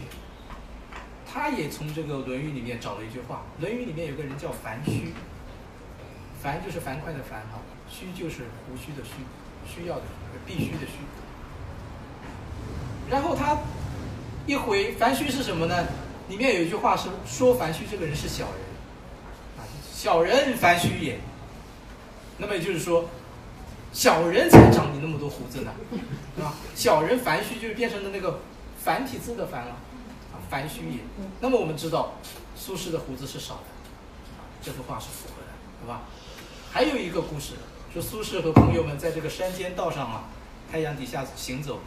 [1.32, 5.12] 他也从这个《论语》里面找了一句话，《论语》里面有个人叫樊须，
[6.42, 9.12] 樊就是樊哙的樊哈，须就是胡须的须，
[9.72, 10.02] 需要的
[10.44, 10.98] 必须的须。
[13.08, 13.58] 然后他
[14.46, 15.86] 一回樊须是什么呢？
[16.28, 18.54] 里面有一句话是说樊须这个人是小人，
[19.58, 19.62] 啊，
[19.92, 21.20] 小人樊须也。
[22.38, 23.08] 那么也就是说。
[23.92, 25.72] 小人才长你那么多胡子呢，
[26.36, 26.54] 对吧？
[26.76, 28.38] 小人樊须就变成了那个
[28.78, 29.74] 繁体字的繁了，
[30.50, 30.98] 啊，樊须也。
[31.40, 32.14] 那么我们知道，
[32.56, 33.62] 苏轼的胡子是少的，
[34.60, 35.48] 这幅画是符合的，
[35.80, 36.02] 对吧？
[36.72, 37.54] 还有一个故事，
[37.92, 40.24] 说苏轼和朋友们在这个山间道上啊，
[40.70, 41.78] 太阳底下行走，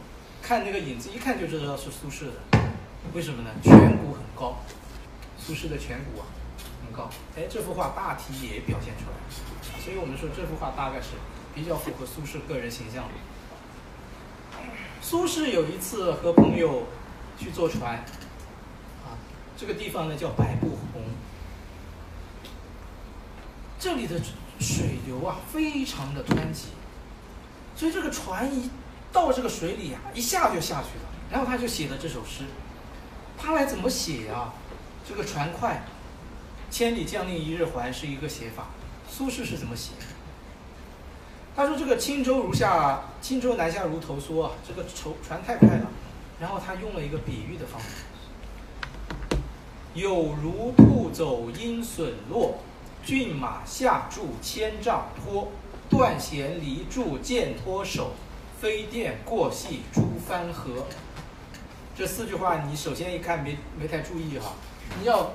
[0.41, 2.33] 看那个影子，一看就知道是苏轼的。
[3.13, 3.49] 为什么呢？
[3.63, 4.57] 颧骨很高，
[5.37, 6.25] 苏轼的颧骨啊
[6.85, 7.09] 很高。
[7.35, 11.09] 哎，这幅画大体也表现出来，所以我们说这幅画大概是。
[11.55, 13.11] 比较符合苏轼个人形象的。
[15.03, 16.87] 苏轼有一次和朋友
[17.37, 18.03] 去坐船，啊，
[19.57, 21.01] 这个地方呢叫百步洪，
[23.79, 24.19] 这里的
[24.59, 26.67] 水流啊非常的湍急，
[27.75, 28.69] 所以这个船一
[29.11, 31.05] 到这个水里啊，一下就下去了。
[31.31, 32.43] 然后他就写了这首诗，
[33.37, 34.53] 他来怎么写啊？
[35.07, 35.83] 这个船快，
[36.69, 38.67] 千里江陵一日还是一个写法，
[39.09, 39.91] 苏轼是怎么写？
[41.55, 45.87] 他说：“这个轻舟如下，轻舟南下如投梭啊，这个船船太快了。
[46.39, 47.87] 然后他用了一个比喻的方法，
[49.93, 52.59] 有如兔走鹰隼落，
[53.05, 55.51] 骏马下注千丈坡，
[55.89, 58.11] 断弦离柱箭脱手，
[58.59, 60.87] 飞电过隙诸翻河。
[61.95, 64.53] 这四句话，你首先一看没没太注意哈。
[64.99, 65.33] 你要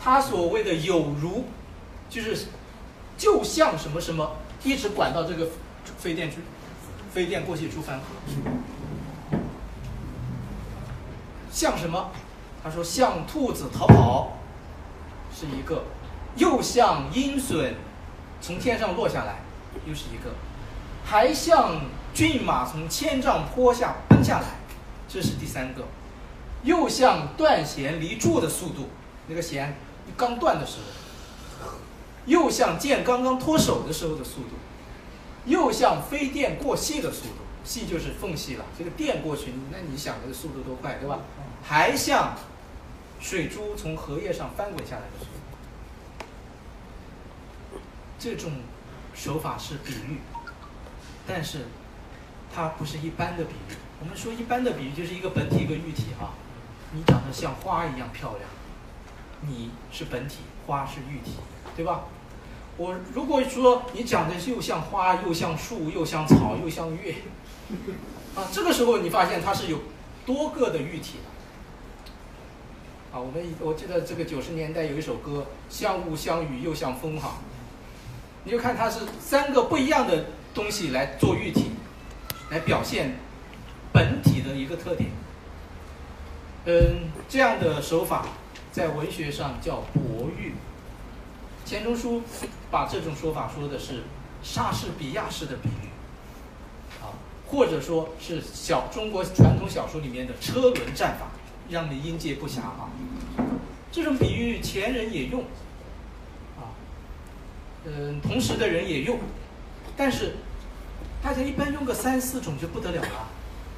[0.00, 1.44] 他所谓的有如，
[2.08, 2.46] 就是
[3.16, 5.48] 就像什么什么。”一直管到这个
[5.96, 6.36] 飞电去，
[7.14, 8.04] 飞电过隙出翻河，
[11.50, 12.10] 像什么？
[12.62, 14.36] 他说像兔子逃跑，
[15.34, 15.82] 是一个；
[16.36, 17.74] 又像鹰隼
[18.40, 19.36] 从天上落下来，
[19.86, 20.30] 又是一个；
[21.04, 21.80] 还像
[22.12, 24.58] 骏马从千丈坡下奔下来，
[25.08, 25.82] 这是第三个；
[26.62, 28.88] 又像断弦离柱的速度，
[29.28, 29.76] 那个弦
[30.16, 30.84] 刚断的时候。
[32.26, 34.50] 又像箭刚刚脱手的时候的速度，
[35.46, 38.64] 又像飞电过隙的速度，隙就是缝隙了。
[38.78, 41.20] 这个电过去，那你想这个速度多快，对吧？
[41.62, 42.36] 还像
[43.20, 45.30] 水珠从荷叶上翻滚下来的时候。
[48.18, 48.52] 这种
[49.14, 50.18] 手法是比喻，
[51.26, 51.66] 但是
[52.54, 53.76] 它不是一般的比喻。
[54.00, 56.32] 我们说一般的比喻就是一个本体一个喻体啊，
[56.92, 58.42] 你长得像花一样漂亮，
[59.42, 61.32] 你是本体，花是喻体。
[61.76, 62.02] 对吧？
[62.76, 67.14] 我如果说你长得又像花，又像树，又像草，又像月，
[68.34, 69.78] 啊，这个时候你发现它是有
[70.26, 71.29] 多个的喻体的。
[73.12, 77.38] 啊，我们我记得这个九十年代有一首歌，像雾像雨又像风哈，
[78.44, 81.72] 你就看它是三个不一样的东西来做喻体，
[82.50, 83.16] 来表现
[83.92, 85.10] 本体的一个特点。
[86.66, 88.26] 嗯，这样的手法
[88.70, 90.54] 在文学上叫博喻。
[91.64, 92.22] 钱钟书
[92.70, 94.04] 把这种说法说的是
[94.40, 97.10] 莎士比亚式的比喻，啊，
[97.48, 101.26] 或者说是小中国传统小说里面的车轮战法，
[101.70, 102.90] 让你应接不暇啊。
[103.92, 105.42] 这种比喻前人也用，
[106.58, 106.70] 啊，
[107.84, 109.18] 嗯，同时的人也用，
[109.96, 110.36] 但是
[111.22, 113.28] 大家一般用个三四种就不得了了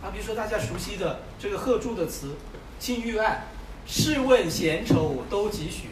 [0.03, 0.11] 啊。
[0.13, 2.37] 比如说大家熟悉的这个贺铸的词
[2.79, 3.45] “青玉案”，
[3.87, 5.89] 试问闲愁都几许？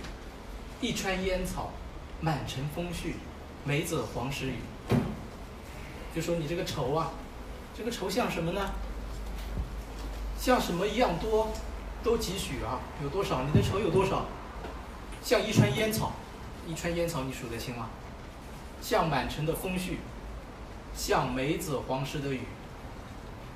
[0.81, 1.73] 一川烟草，
[2.21, 3.13] 满城风絮，
[3.65, 4.55] 梅子黄时雨。
[6.15, 7.13] 就说你这个愁啊，
[7.77, 8.71] 这个愁像什么呢？
[10.39, 11.53] 像什么一样多？
[12.03, 12.81] 都几许啊？
[13.03, 13.43] 有多少？
[13.43, 14.25] 你的愁有多少？
[15.23, 16.13] 像一川烟草，
[16.67, 17.91] 一川烟草你数得清吗？
[18.81, 19.97] 像满城的风絮，
[20.97, 22.41] 像梅子黄时的雨，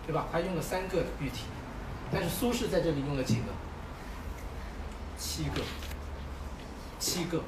[0.06, 0.26] 对吧？
[0.30, 1.44] 他用了三个喻体，
[2.12, 3.44] 但是苏轼在这里用了几个？
[5.16, 5.62] 七个，
[6.98, 7.40] 七个，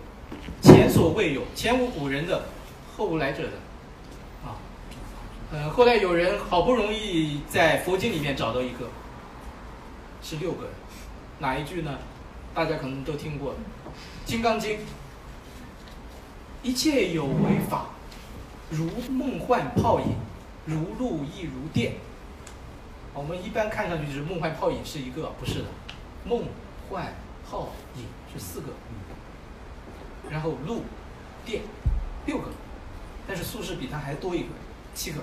[0.63, 2.47] 前所未有，前无古人的，
[2.97, 3.53] 后无来者的，
[4.47, 4.57] 啊，
[5.53, 8.89] 呃，后来有人好不容易在佛经里面找到一个，
[10.23, 10.69] 是六个。
[11.39, 11.99] 哪一句呢？
[12.55, 13.53] 大家可能都听过，
[14.25, 14.79] 《金刚经》
[16.63, 17.89] ：“一切有为法，
[18.71, 20.15] 如梦幻泡影，
[20.65, 21.97] 如露亦如电。”
[23.13, 25.67] 我们一般看上去就是梦幻泡影是一个，不是的，
[26.25, 26.45] 梦
[26.89, 27.15] 幻
[27.47, 28.69] 泡影是四个，
[30.31, 30.83] 然后露、
[31.45, 31.63] 电
[32.25, 32.49] 六个，
[33.29, 34.49] 但是苏轼比他还多一个，
[34.95, 35.21] 七个。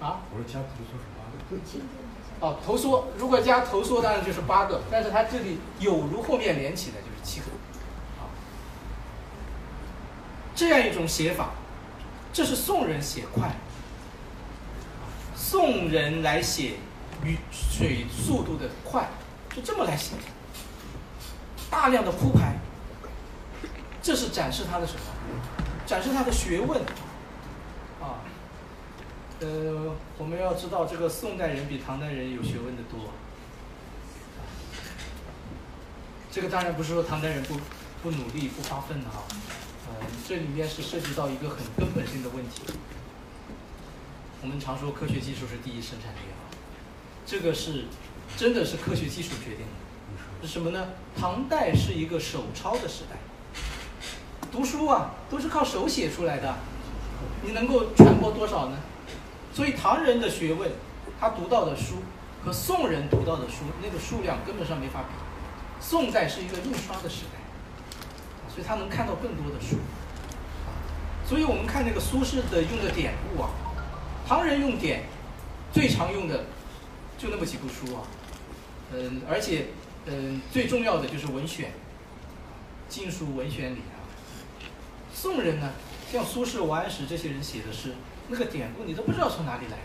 [0.00, 0.18] 啊？
[0.32, 2.01] 我说加图说是八个。
[2.42, 7.46] 哦，头缩如果加头缩，当然就是八个，但是它这里有如后面连起来就是七个，
[8.18, 8.26] 啊，
[10.52, 11.50] 这样一种写法，
[12.32, 13.52] 这是宋人写快，
[15.36, 16.72] 宋人来写
[17.24, 19.08] 雨水速度的快，
[19.54, 20.14] 就这么来写，
[21.70, 22.56] 大量的铺排，
[24.02, 25.00] 这是展示他的什么？
[25.86, 26.82] 展示他的学问。
[29.42, 33.10] 呃，我们要知道，这个宋代人比唐代人有学问的多。
[36.30, 37.58] 这个当然不是说唐代人不
[38.04, 39.24] 不努力、不发奋的哈，
[39.88, 42.62] 呃，这里面是涉及到一个很根本性的问题。
[44.42, 46.46] 我们常说科学技术是第一生产力啊，
[47.26, 47.86] 这个是
[48.36, 50.46] 真的是科学技术决定的。
[50.46, 50.90] 是什么呢？
[51.18, 53.16] 唐代是一个手抄的时代，
[54.52, 56.54] 读书啊都是靠手写出来的，
[57.42, 58.78] 你能够传播多少呢？
[59.54, 60.70] 所以唐人的学问，
[61.20, 61.96] 他读到的书
[62.44, 65.14] 和宋人读到的书那个数量根本上没法比。
[65.78, 67.38] 宋代是一个印刷的时代，
[68.48, 69.76] 所以他能看到更多的书。
[71.28, 73.50] 所以我们看那个苏轼的用的典故啊，
[74.26, 75.04] 唐人用典
[75.72, 76.44] 最常用的
[77.18, 78.02] 就那么几部书啊，
[78.92, 79.66] 嗯，而且
[80.06, 81.72] 嗯最重要的就是文选，
[82.88, 84.00] 经书文选里啊。
[85.14, 85.70] 宋人呢，
[86.10, 87.92] 像苏轼、王安石这些人写的诗。
[88.32, 89.76] 那个典故你都不知道从哪里来的，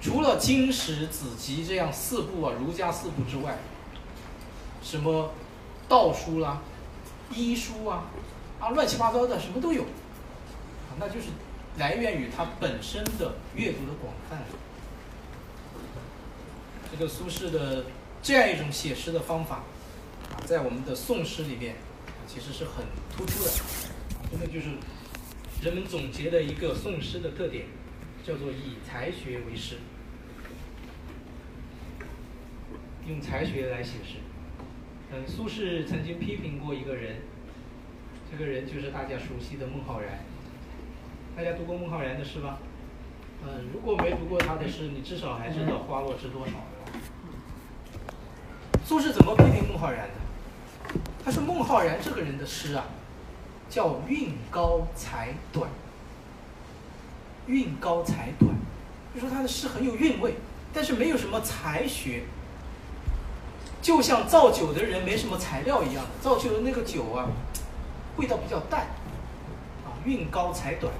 [0.00, 3.58] 除了经史子集这样四部啊，儒家四部之外，
[4.80, 5.32] 什么
[5.88, 6.62] 道书啦、
[7.34, 8.04] 医书啊，
[8.60, 11.26] 啊乱七八糟的什么都有，啊那就是
[11.78, 14.38] 来源于他本身的阅读的广泛。
[16.92, 17.86] 这个苏轼的
[18.22, 19.64] 这样一种写诗的方法，
[20.30, 21.74] 啊，在我们的宋诗里面，
[22.28, 22.84] 其实是很
[23.16, 23.50] 突出的，
[24.30, 24.68] 真的就是。
[25.62, 27.64] 人们总结的一个宋诗的特点，
[28.22, 29.76] 叫做以才学为师，
[33.08, 34.18] 用才学来写诗。
[35.12, 37.16] 嗯，苏轼曾经批评过一个人，
[38.30, 40.20] 这个人就是大家熟悉的孟浩然。
[41.36, 42.58] 大家读过孟浩然的诗吗？
[43.44, 46.52] 嗯，如果没读过他的诗，你至少还知道花落知多少。
[48.84, 50.14] 苏轼怎么批评孟浩然的？
[51.24, 52.86] 他说孟浩然这个人的诗啊。
[53.68, 55.68] 叫韵高才短，
[57.46, 58.50] 韵高才短，
[59.14, 60.34] 就说他的诗很有韵味，
[60.72, 62.22] 但是没有什么才学，
[63.82, 67.26] 就像造酒的人没什么材料一样，造就的那个酒啊，
[68.16, 68.82] 味道比较淡，
[69.84, 70.92] 啊，韵高才短。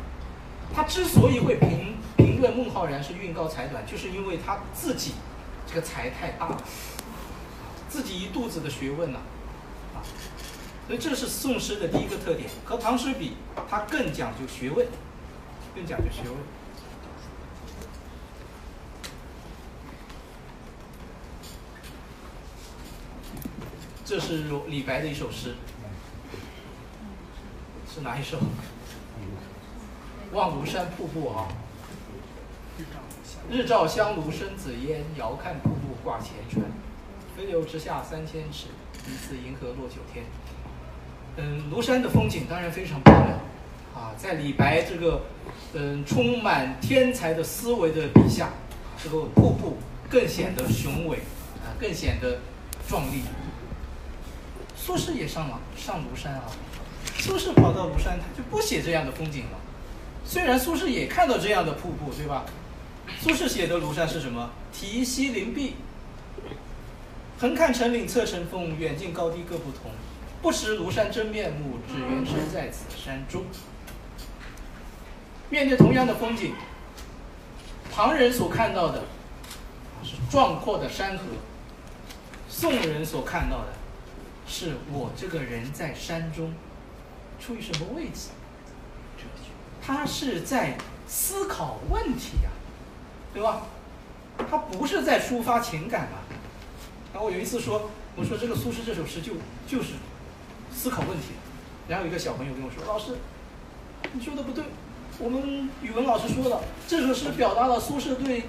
[0.74, 5.12] 他之所以会评评论孟浩然是韵高才短，就是因为他自己
[5.66, 6.62] 这个才太大了，
[7.88, 9.20] 自己一肚子的学问呐。
[10.86, 13.32] 所以这是宋诗的第一个特点，和唐诗比，
[13.68, 14.86] 它更讲究学问，
[15.74, 16.38] 更讲究学问。
[24.04, 25.56] 这是李白的一首诗，
[27.92, 28.38] 是哪一首？
[30.32, 31.48] 望庐山瀑布啊，
[33.50, 36.64] 日照香炉生紫烟，遥看瀑布挂前川，
[37.36, 38.68] 飞流直下三千尺，
[39.08, 40.24] 疑似银河落九天。
[41.36, 43.38] 嗯，庐山的风景当然非常漂亮，
[43.94, 45.22] 啊，在李白这个
[45.74, 48.50] 嗯充满天才的思维的笔下，
[49.02, 49.76] 这个瀑布
[50.08, 51.18] 更显得雄伟
[51.62, 52.38] 啊，更显得
[52.88, 53.22] 壮丽。
[54.74, 56.44] 苏轼也上了上庐山啊，
[57.18, 59.58] 苏轼跑到庐山，他就不写这样的风景了。
[60.24, 62.46] 虽然苏轼也看到这样的瀑布，对吧？
[63.20, 64.50] 苏轼写的庐山是什么？
[64.72, 65.74] 题西林壁，
[67.38, 69.90] 横看成岭侧成峰，远近高低各不同。
[70.46, 73.46] 不识庐山真面目，只缘身在此山中。
[75.50, 76.54] 面对同样的风景，
[77.92, 79.02] 旁人所看到的
[80.04, 81.24] 是壮阔的山河，
[82.48, 83.72] 宋人所看到的
[84.46, 86.54] 是我这个人在山中，
[87.40, 88.28] 处于什么位置？
[89.82, 90.78] 他是在
[91.08, 92.50] 思考问题呀、
[93.34, 93.62] 对吧？
[94.48, 96.22] 他不是在抒发情感啊。
[97.12, 99.32] 然后我有一次说，我说这个苏轼这首诗就
[99.66, 99.94] 就是
[100.76, 101.28] 思考问题。
[101.88, 103.16] 然后有一个小朋友跟我说，老师，
[104.12, 104.64] 你说的不对，
[105.18, 108.44] 我们语文老师说了，这首诗表达了苏轼对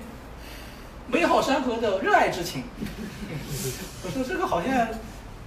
[1.08, 2.64] 美好山河的热爱之情。
[4.04, 4.90] 我说这个好像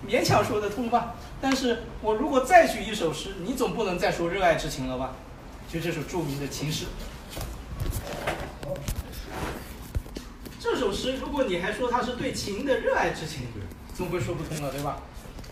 [0.09, 5.13] 勉强说得通吧，但是我如果再举一首诗，你总不能再说热爱之情了吧？
[5.69, 6.87] 就这首著名的情诗。
[10.59, 13.49] 这首诗，如果你还说它是对情的热爱之情，
[13.97, 14.99] 总归说不通了，对吧？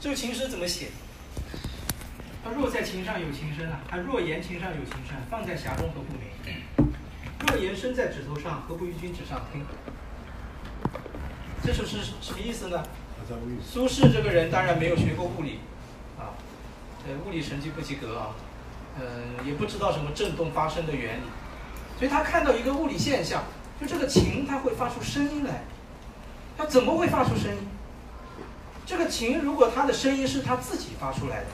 [0.00, 0.88] 这个情诗怎么写？
[2.48, 6.90] 他若在情上有情深啊，他若言情上有情深，放在匣中何不明？
[7.46, 9.66] 若言身在指头上，何不于君指上听？
[11.62, 12.82] 这首诗什么意思呢？
[13.62, 15.60] 苏轼这个人当然没有学过物理，
[16.18, 16.32] 啊，
[17.06, 18.34] 呃，物理成绩不及格啊，
[18.98, 21.24] 嗯、也不知道什么振动发生的原理，
[21.98, 23.44] 所以他看到一个物理现象，
[23.78, 25.64] 就这个琴它会发出声音来，
[26.56, 27.68] 它怎么会发出声音？
[28.86, 31.46] 这个琴如果它的声音是它自己发出来的，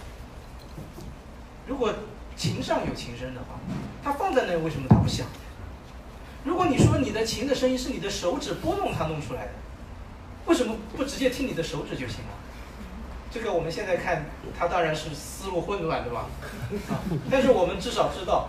[1.66, 1.92] 如果
[2.36, 3.58] 琴上有琴声的话，
[4.02, 5.26] 它放在那为什么它不响？
[6.44, 9.52] 如果你说你的琴的声音是你的手指拨弄它弄出来的，
[10.46, 12.34] 为什么不直接听你的手指就行了？
[13.30, 16.26] 这个我们现在看，他当然是思路混乱，对吧？
[16.90, 17.00] 啊，
[17.30, 18.48] 但是我们至少知道，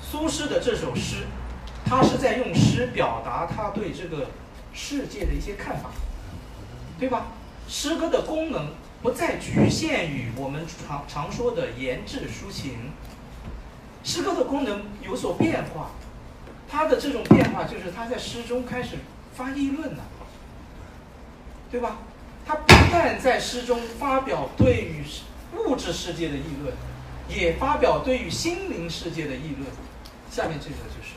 [0.00, 1.26] 苏轼的这首诗，
[1.84, 4.30] 他是在用诗表达他对这个
[4.72, 5.90] 世界的一些看法，
[6.98, 7.26] 对吧？
[7.68, 8.68] 诗歌的功能
[9.02, 12.92] 不再局限于我们常常说的言志抒情，
[14.04, 15.90] 诗歌的功能有所变化，
[16.68, 18.96] 它的这种变化就是他在诗中开始
[19.34, 20.04] 发议论了。
[21.70, 21.96] 对吧？
[22.44, 25.02] 他不但在诗中发表对于
[25.56, 26.74] 物质世界的议论，
[27.30, 29.70] 也发表对于心灵世界的议论。
[30.30, 31.14] 下面这个就是，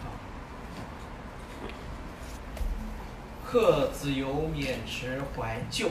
[0.00, 0.08] 啊，
[3.44, 5.90] 贺子由勉池怀旧。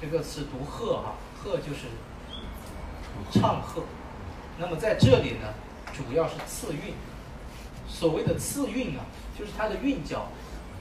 [0.00, 1.88] 这个词读贺哈，贺就是
[3.30, 3.82] 唱鹤。
[4.58, 5.54] 那么在这里呢，
[5.92, 6.94] 主要是次韵。
[7.88, 9.06] 所谓的次韵啊，
[9.38, 10.28] 就是它的韵脚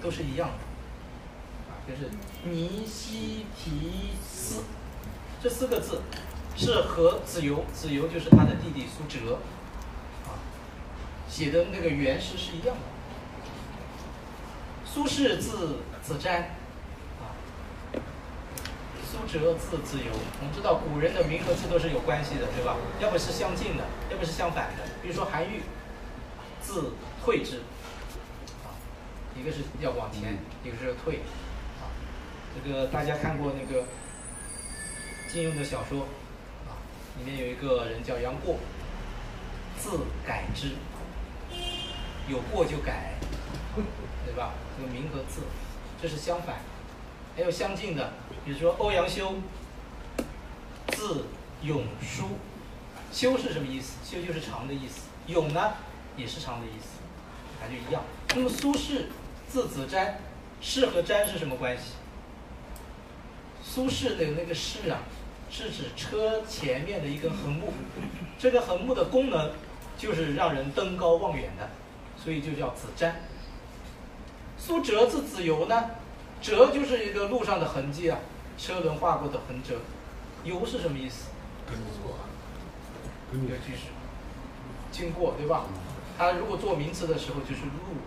[0.01, 0.55] 都是一样的。
[1.87, 2.11] 就是
[2.43, 4.63] 尼西提斯
[5.41, 6.01] 这四个字
[6.57, 9.35] 是和子由，子由就是他的弟弟苏辙
[10.25, 10.35] 啊
[11.29, 12.81] 写的那个原诗是一样的。
[14.85, 16.43] 苏轼字子瞻，
[19.27, 20.11] 苏辙字自由。
[20.39, 22.77] 我们知道古人的名和字都是有关系的，对吧？
[23.01, 24.83] 要不是相近的，要不是相反的。
[25.01, 25.61] 比如说韩愈
[26.61, 27.57] 字退之
[28.63, 28.71] 啊，
[29.35, 31.17] 一个是要往前，一个是要退。
[31.81, 31.91] 啊
[32.55, 33.83] 这个大家看过那个
[35.29, 36.07] 金庸的小说
[36.65, 36.79] 啊，
[37.19, 38.55] 里面有一个人叫杨过，
[39.77, 40.71] 字改之，
[42.29, 43.15] 有过就改，
[44.25, 44.53] 对吧？
[44.77, 45.41] 这个名和字，
[46.01, 46.55] 这是相反。
[47.37, 48.13] 还有相近的，
[48.43, 49.35] 比如说欧阳修，
[50.87, 51.25] 字
[51.61, 52.29] 永叔，
[53.11, 53.97] 修是什么意思？
[54.03, 55.73] 修就是长的意思，永呢
[56.17, 56.97] 也是长的意思，
[57.61, 58.01] 感觉一样。
[58.33, 59.03] 那么苏轼
[59.47, 60.13] 字子瞻，
[60.63, 61.93] 轼和瞻是什么关系？
[63.61, 65.01] 苏轼的那个轼啊，
[65.51, 67.71] 是指车前面的一根横木，
[68.39, 69.51] 这个横木的功能
[69.95, 71.69] 就是让人登高望远的，
[72.17, 73.11] 所以就叫子瞻。
[74.57, 75.91] 苏辙字子由呢，
[76.41, 78.19] 辙就是一个路上的痕迹啊，
[78.57, 79.75] 车轮划过的痕辙。
[80.43, 81.27] 游是什么意思？
[83.33, 83.89] 一个句式，
[84.91, 85.65] 经过对吧？
[86.17, 87.97] 它如果做名词的时候就是路。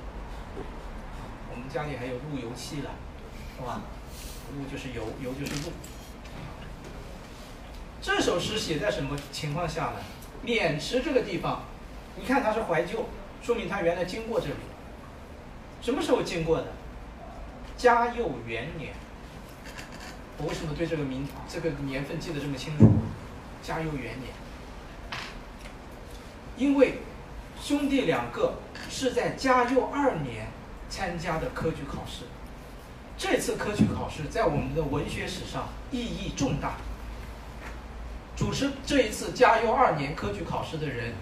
[1.52, 2.90] 我们家里还有路由器了，
[3.56, 3.82] 是吧？
[4.56, 5.72] 路就是油，油就是路。
[8.00, 9.96] 这首诗写在什么情况下呢？
[10.46, 11.64] 渑池这个地方，
[12.16, 13.04] 你看它是怀旧，
[13.42, 14.54] 说明它原来经过这里。
[15.82, 16.68] 什么时候经过的？
[17.80, 18.92] 嘉佑元年。
[20.36, 22.92] 我为什么对这个名这个年份记得这么清楚？
[23.62, 24.34] 嘉佑元年，
[26.58, 26.98] 因为
[27.58, 28.56] 兄弟两个
[28.90, 30.48] 是在嘉佑二年
[30.90, 32.24] 参加的科举考试。
[33.16, 36.74] 这次科举考试在我们的文学史上意义重大。
[38.36, 41.14] 主持这一次嘉佑二年科举考试的人，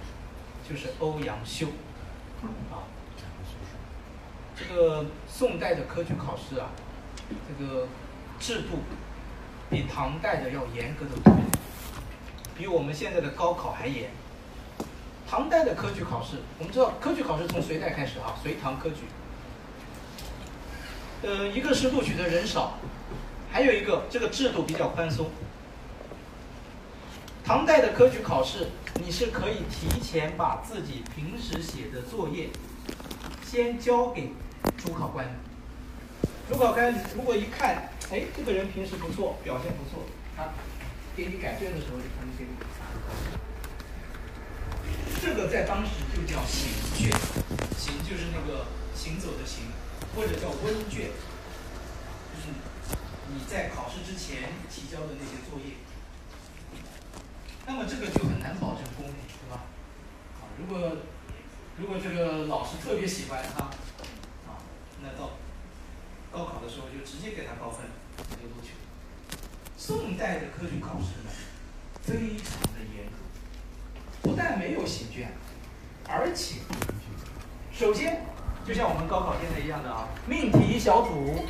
[0.69, 1.69] 就是欧阳修。
[2.43, 2.83] 啊，
[4.59, 6.71] 这个宋代的科举考试啊，
[7.29, 7.87] 这个
[8.41, 8.81] 制度
[9.71, 11.33] 比唐代的要严格的多，
[12.57, 14.11] 比我们现在的高考还严。
[15.31, 19.03] 唐代的科举考试，我们知道科举考试从隋代开始啊，隋唐科举。
[21.23, 22.79] 呃，一个是录取的人少，
[23.53, 25.31] 还有一个这个制度比较宽松。
[27.45, 28.69] 唐代的科举考试，
[29.05, 32.49] 你是可以提前把自己平时写的作业
[33.45, 34.33] 先交给
[34.77, 35.27] 主考官。
[36.49, 40.05] 主考官如果一看，哎，这个人平时不错，表现不错，
[40.37, 40.53] 他
[41.17, 42.99] 给你改卷的时候就可能给你发个
[45.21, 47.11] 这个在当时就叫行卷，
[47.77, 49.65] 行就是那个行走的行。
[50.17, 51.11] 或者叫温卷，
[52.33, 52.49] 就是
[53.29, 55.75] 你在考试之前提交的那些作业。
[57.67, 59.63] 那么这个就很难保证公平，对吧？
[60.41, 60.97] 啊，如果
[61.77, 63.71] 如果这个老师特别喜欢他，
[65.03, 65.31] 那到
[66.33, 67.87] 高考的时候就直接给他高分，
[68.31, 68.71] 就录取。
[69.77, 71.31] 宋代的科举考试呢，
[72.03, 73.17] 非常的严格，
[74.23, 75.33] 不但没有行卷，
[76.07, 76.61] 而且
[77.73, 78.23] 首先。
[78.67, 81.43] 就像我们高考现在一样的啊，命题小组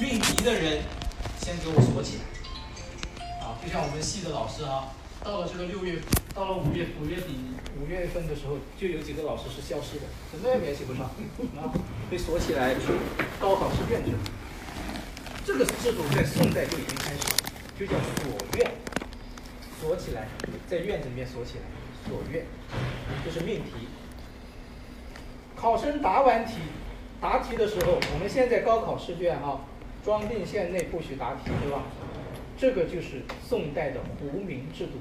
[0.00, 0.82] 命题的人
[1.38, 2.24] 先给我锁起来
[3.38, 4.90] 啊，就像我们系的老师啊，
[5.24, 5.98] 到了这个六月，
[6.34, 7.38] 到了五月五月底
[7.80, 11.06] 五月份的时候，就有几个老师是消失的，什么也写不上
[11.56, 11.72] 啊，
[12.10, 12.92] 被锁起来去
[13.40, 14.18] 高考试卷去了。
[15.42, 17.36] 这个制度在宋代就已经开始了，
[17.78, 18.70] 就叫锁院，
[19.80, 20.28] 锁起来，
[20.68, 21.64] 在院子里面锁起来，
[22.06, 22.44] 锁院，
[23.24, 23.88] 这是命题。
[25.56, 26.58] 考生答完题，
[27.18, 29.60] 答题的时候，我们现在高考试卷啊，
[30.04, 31.84] 装订线内不许答题，对吧？
[32.56, 34.92] 这个就是宋代的糊名制度，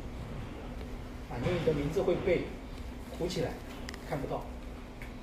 [1.41, 2.43] 因为你的名字会被
[3.17, 3.51] 糊起来，
[4.09, 4.45] 看不到。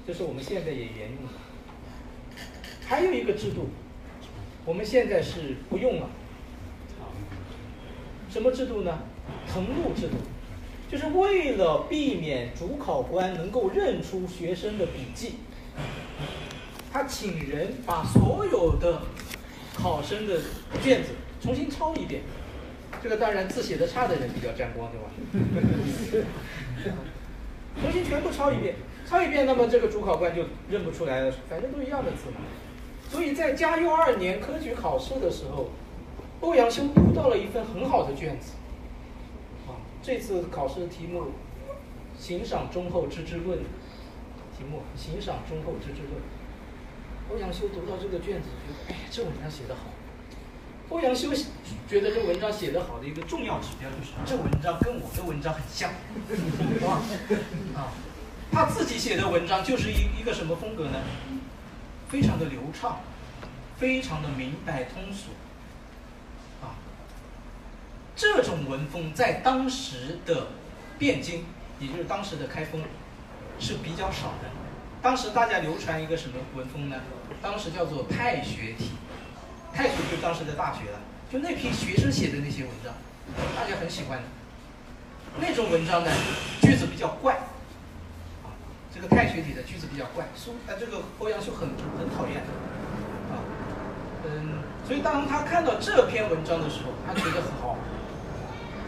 [0.06, 1.32] 这是我们现在也沿用的。
[2.86, 3.68] 还有一个制度，
[4.64, 6.08] 我们现在是不用了，
[8.28, 8.98] 什么制度呢？
[9.48, 10.16] 誊录制度。
[10.90, 15.34] 就是为了避免主考官能够认出学生的笔记，
[16.92, 19.02] 他请人把所有的
[19.72, 20.40] 考生的
[20.82, 22.22] 卷子重新抄一遍。
[23.02, 25.10] 这个当然字写的差的人比较沾光，对吧？
[27.80, 28.74] 重新全部抄一遍，
[29.08, 32.40] 抄一遍，那么这个主考官就认不出来了，反正都一样的字嘛。
[33.08, 35.70] 所以在嘉佑二年科举考试的时候，
[36.40, 38.52] 欧阳修读到了一份很好的卷子。
[39.66, 41.20] 啊这次考试的题目
[42.18, 43.58] 《行赏忠厚之之论》，
[44.56, 46.12] 题目《行赏忠厚之之论》。
[47.30, 49.82] 欧阳修读到这个卷子，觉得哎，这文章写得好。
[50.90, 51.32] 欧阳修
[51.88, 55.90] 觉得这文章写得好的一个重要指标就是，这文章跟我的文章很像，
[56.28, 57.00] 是吧？
[57.74, 57.94] 啊，
[58.52, 61.00] 他自己写的文章就是一一个什么风格呢？
[62.08, 63.00] 非常的流畅，
[63.78, 65.30] 非常的明白通俗。
[66.60, 66.74] 啊
[68.16, 70.48] 这种文风在当时的
[70.98, 71.44] 汴京，
[71.78, 72.82] 也就是当时的开封，
[73.58, 74.50] 是比较少的。
[75.00, 76.96] 当时大家流传一个什么文风呢？
[77.40, 78.90] 当时叫做太学体，
[79.74, 80.98] 太学就当时的大学了。
[81.30, 82.92] 就那批学生写的那些文章，
[83.54, 84.24] 大家很喜欢的。
[85.38, 86.10] 那种文章呢，
[86.60, 87.34] 句子比较怪，
[88.42, 88.50] 啊，
[88.92, 92.38] 这个太学体的句子比较怪，苏啊这个欧阳修很很讨厌，
[93.30, 93.38] 啊，
[94.26, 97.76] 嗯，所以当他看到这篇文章的时候，他觉得很好。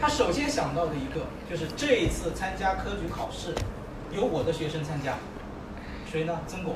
[0.01, 3.55] 他首先想到的一个就是这一次参加科举考试，
[4.11, 5.15] 有我的学生参加，
[6.11, 6.41] 谁呢？
[6.45, 6.75] 曾巩。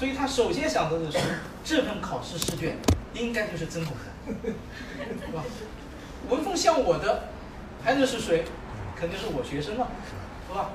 [0.00, 1.18] 所以他首先想到的是
[1.62, 2.78] 这份考试试卷
[3.12, 3.94] 应该就是曾巩
[4.24, 4.32] 的，
[5.26, 5.44] 是吧？
[6.30, 7.28] 文风像我的，
[7.84, 8.46] 还能是谁？
[8.96, 9.90] 肯定是我学生了，
[10.48, 10.70] 是吧？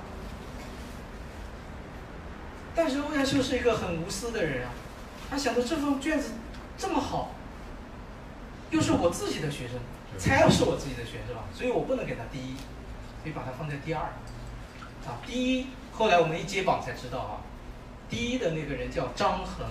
[2.76, 4.70] 但是欧阳修是一个很无私的人啊，
[5.32, 6.34] 他想到这份卷子
[6.78, 7.32] 这么好，
[8.70, 9.80] 又是我自己的学生。
[10.20, 12.56] 才是我自己的学生吧，所以我不能给他第一，
[13.24, 14.04] 所以把他放在第二。
[14.04, 17.42] 啊，第一，后来我们一揭榜才知道啊，
[18.10, 19.66] 第一的那个人叫张衡，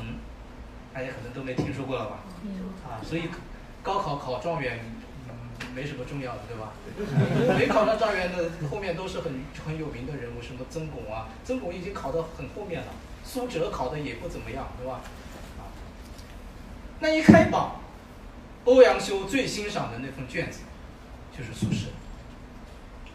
[0.93, 2.19] 大家可能都没听说过了吧？
[2.87, 3.25] 啊，所以
[3.83, 4.81] 高考考状元
[5.75, 6.73] 没什么重要的，对吧？
[7.59, 12.89] 没考上状元的后面都是很很有名的人物，什么曾巩啊，曾巩已经考到很后面了，
[13.25, 15.01] 苏辙考的也不怎么样，对吧？
[15.59, 15.71] 啊，
[17.01, 17.81] 那一开榜。
[18.67, 20.61] 欧阳修最欣赏的那份卷子，
[21.37, 21.89] 就是苏轼，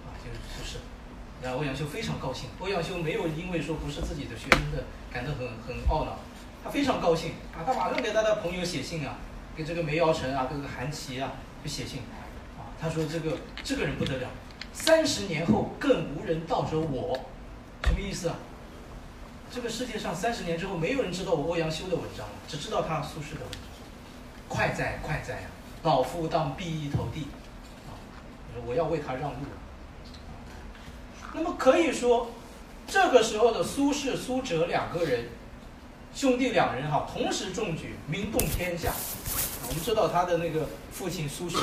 [0.06, 0.80] 啊，就是苏轼。
[1.42, 2.50] 然后欧阳修非常高兴。
[2.60, 6.18] 欧阳修没有因为说不是自己的学生的感到很很懊恼，
[6.64, 9.18] 他非常高兴啊，他马上给他的朋友写信啊，
[9.56, 11.34] 给这个梅尧臣啊，这个韩琦啊，
[11.64, 12.00] 就写信
[12.58, 14.30] 啊，他说这个这个人不得了，
[14.74, 17.20] 三十年后更无人道者我，
[17.86, 18.36] 什么意思啊？
[19.52, 23.62] 这个世界上三十年之后，没有人知道我欧阳修的文章了，只知道他苏轼的文章。
[24.48, 25.44] 快哉快哉！
[25.84, 27.28] 老夫当避一头地，
[27.88, 27.94] 啊，
[28.66, 29.38] 我要为他让路。
[31.34, 32.32] 那么可以说，
[32.88, 35.26] 这个时候的苏轼、苏辙两个人，
[36.14, 38.94] 兄弟两人哈，同时中举，名动天下。
[39.68, 41.62] 我们知道他的那个父亲苏洵，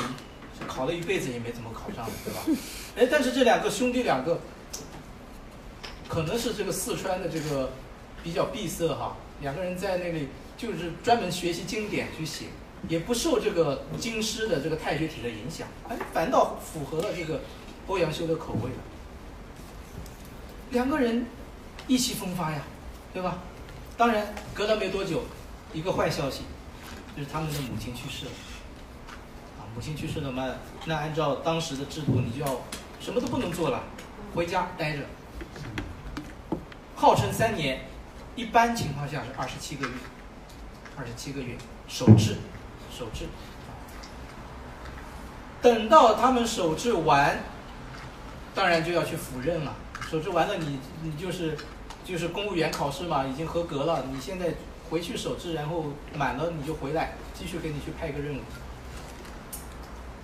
[0.65, 2.41] 考了一辈子也没怎么考上，对吧？
[2.97, 4.39] 哎，但是这两个兄弟两个。
[6.09, 7.69] 可能是这个四川的这个
[8.23, 12.45] 比较闭塞哈，两个人在那里就是专门学习经典去写，
[12.87, 17.41] 也不受这个京师的这个太学体的影响，哎，反倒符合了这个
[17.87, 18.77] 欧阳修的口味了。
[20.71, 21.25] 两个人
[21.87, 22.61] 意气风发呀，
[23.13, 23.37] 对吧？
[23.97, 25.23] 当然隔了没多久，
[25.73, 26.43] 一个坏消息，
[27.15, 28.31] 就是他们的母亲去世了。
[29.57, 30.45] 啊，母亲去世了嘛，
[30.85, 32.61] 那按照当时的制度，你就要
[32.99, 33.81] 什么都不能做了，
[34.35, 35.03] 回家待着。
[36.95, 37.85] 号称三年，
[38.35, 39.93] 一般情况下是二十七个月，
[40.97, 41.55] 二十七个月
[41.87, 42.35] 守制，
[42.95, 43.25] 守制。
[45.61, 47.39] 等到他们守制完，
[48.53, 49.73] 当然就要去赴任了。
[50.09, 51.57] 守制完了，你你就是
[52.05, 54.05] 就是公务员考试嘛，已经合格了。
[54.09, 54.53] 你现在
[54.89, 58.39] 回去守制，然后满了你就回来，继续给你去派一个任务。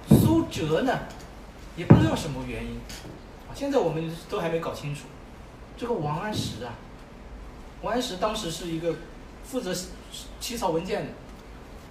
[0.09, 0.99] 苏辙呢，
[1.75, 2.79] 也不知道什么原因，
[3.53, 5.01] 现在我们都还没搞清楚。
[5.77, 6.73] 这个王安石啊，
[7.81, 8.95] 王安石当时是一个
[9.43, 9.75] 负责
[10.39, 11.09] 起草文件的，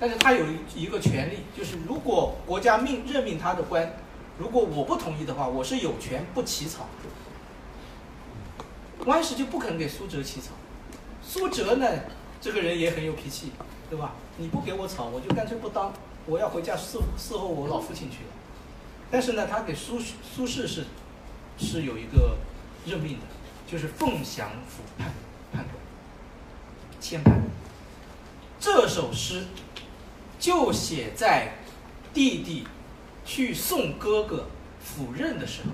[0.00, 3.94] 但是他有一个权利，就是如果国家命任命他的官，
[4.38, 6.86] 如果我不同意的话，我是有权不起草。
[9.06, 10.52] 王安石就不肯给苏辙起草，
[11.22, 11.86] 苏辙呢，
[12.40, 13.52] 这个人也很有脾气，
[13.90, 14.14] 对吧？
[14.36, 15.92] 你不给我草，我就干脆不当，
[16.26, 18.30] 我要回家伺伺候我老父亲去了。
[19.10, 20.84] 但是呢，他给苏苏轼是
[21.58, 22.36] 是有一个
[22.86, 23.26] 任命的。
[23.64, 25.10] 就是凤翔府判
[25.50, 25.74] 判官，
[27.00, 27.40] 签判。
[28.60, 29.46] 这首诗
[30.38, 31.54] 就写在
[32.12, 32.66] 弟弟
[33.24, 34.44] 去送哥哥
[34.78, 35.70] 赴任的时候。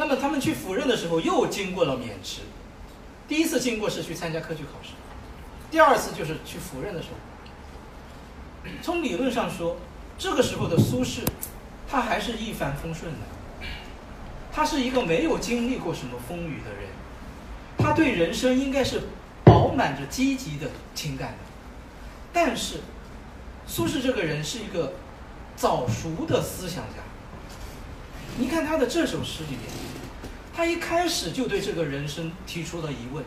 [0.00, 2.40] 那么他们去赴任的时候，又经过了渑池。
[3.28, 4.94] 第一次经过是去参加科举考试，
[5.70, 8.70] 第二次就是去赴任的时候。
[8.80, 9.76] 从理论上说，
[10.16, 11.20] 这个时候的苏轼，
[11.86, 13.18] 他还是一帆风顺的。
[14.50, 16.88] 他是一个没有经历过什么风雨的人，
[17.76, 19.02] 他对人生应该是
[19.44, 21.38] 饱满着积极的情感的。
[22.32, 22.80] 但是，
[23.66, 24.94] 苏轼这个人是一个
[25.56, 27.09] 早熟的思想家。
[28.38, 29.60] 你看他的这首诗里面，
[30.54, 33.24] 他一开始就对这个人生提出了疑问：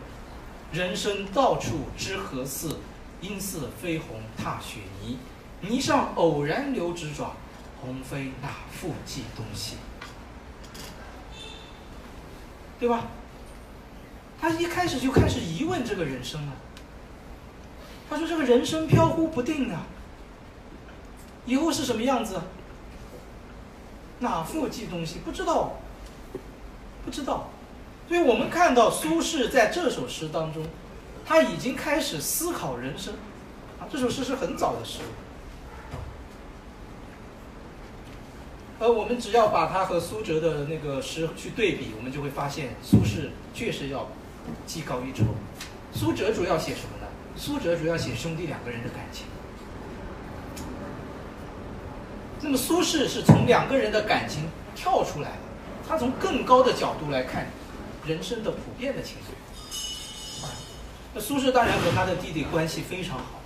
[0.71, 2.79] 人生到处知何似？
[3.21, 5.17] 应似飞鸿踏雪泥。
[5.61, 7.35] 泥上偶然留指爪，
[7.79, 9.77] 鸿飞哪复计东西？
[12.79, 13.07] 对吧？
[14.41, 16.51] 他一开始就开始疑问这个人生了。
[18.09, 19.83] 他说：“这个人生飘忽不定啊，
[21.45, 22.41] 以后是什么样子？
[24.23, 25.19] 哪副记东西？
[25.23, 25.73] 不知道，
[27.05, 27.49] 不知道。”
[28.09, 30.65] 所以我们看到苏轼在这首诗当中，
[31.25, 33.13] 他已经开始思考人生。
[33.79, 34.99] 啊，这首诗是很早的诗。
[38.79, 44.07] 而我们只要把他和苏辙的那个诗去对比，我们就会发现苏轼确实要
[44.65, 45.23] 技高一筹。
[45.93, 47.07] 苏辙主要写什么呢？
[47.35, 49.25] 苏辙主要写兄弟两个人的感情。
[52.43, 55.37] 那么苏轼是从两个人的感情跳出来的，
[55.87, 57.47] 他从更高的角度来看
[58.05, 59.33] 人生的普遍的情绪。
[61.15, 63.41] 那苏轼当然和他的弟弟关系非常好。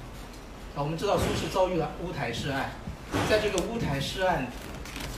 [0.76, 2.72] 啊，我们知道苏轼遭遇了乌台诗案，
[3.30, 4.48] 在这个乌台诗案。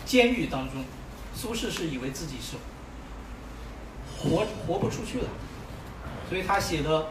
[0.05, 0.83] 监狱当中，
[1.35, 2.55] 苏轼是以为自己是
[4.17, 5.27] 活活不出去了，
[6.27, 7.09] 所以他写的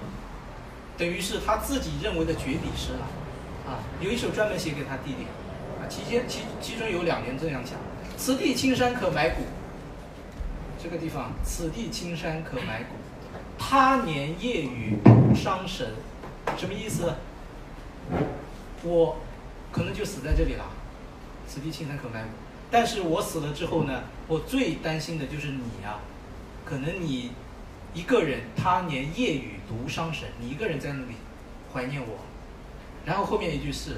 [0.96, 3.06] 等于是他自己认为的绝笔诗了，
[3.70, 5.28] 啊，有一首专门写给他弟弟，
[5.88, 7.74] 其间其其中有两年这样讲：
[8.16, 9.42] 此地青山可埋骨，
[10.82, 12.94] 这个地方此地青山可埋骨，
[13.58, 14.98] 他年夜雨
[15.34, 15.86] 伤神，
[16.56, 17.14] 什么意思？
[18.82, 19.16] 我
[19.72, 20.64] 可能就死在这里了，
[21.46, 22.28] 此地青山可埋骨。
[22.70, 26.00] 但是我死了之后呢，我最担心的就是你啊，
[26.64, 27.32] 可能你
[27.94, 31.14] 一个人，他年夜雨独伤神，你一个人在那里
[31.72, 32.18] 怀念我。
[33.06, 33.96] 然后后面一句是，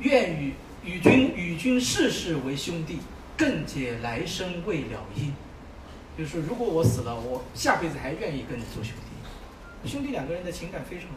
[0.00, 2.98] 愿与与君与君世世为兄弟，
[3.36, 5.32] 更解来生未了因。
[6.18, 9.88] 就是说，如果我死了，我下辈子还愿意跟你做兄弟。
[9.88, 11.16] 兄弟两个人的情感非常好。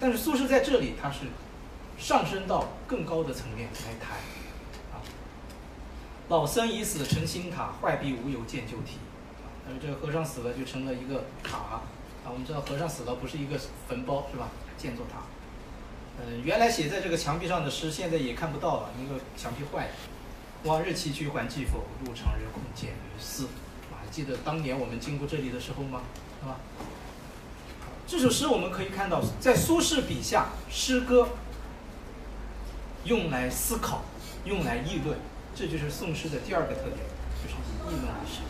[0.00, 1.26] 但是苏轼在这里他是
[1.98, 4.16] 上升到更高的层面来谈
[4.92, 5.02] 啊。
[6.28, 8.98] 老僧已死成新塔，坏壁无由见旧题。
[9.66, 11.82] 呃，这个和尚死了就成了一个塔啊。
[12.30, 14.48] 我们知道和尚死了不是一个坟包是吧？
[14.76, 15.18] 建座塔。
[16.20, 19.92] 嗯，原来写在这个墙壁上的诗，现在也看不到了，那个墙壁坏了。
[20.64, 21.84] 往日崎岖还记否？
[22.04, 23.44] 路长人空见于斯。
[23.92, 26.02] 啊，记得当年我们经过这里的时候吗？
[26.40, 26.56] 是吧？
[28.06, 31.28] 这首诗我们可以看到，在苏轼笔下，诗歌
[33.04, 34.02] 用来思考，
[34.44, 35.16] 用来议论，
[35.54, 36.96] 这就是宋诗的第二个特点，
[37.42, 38.40] 就是以议论为诗。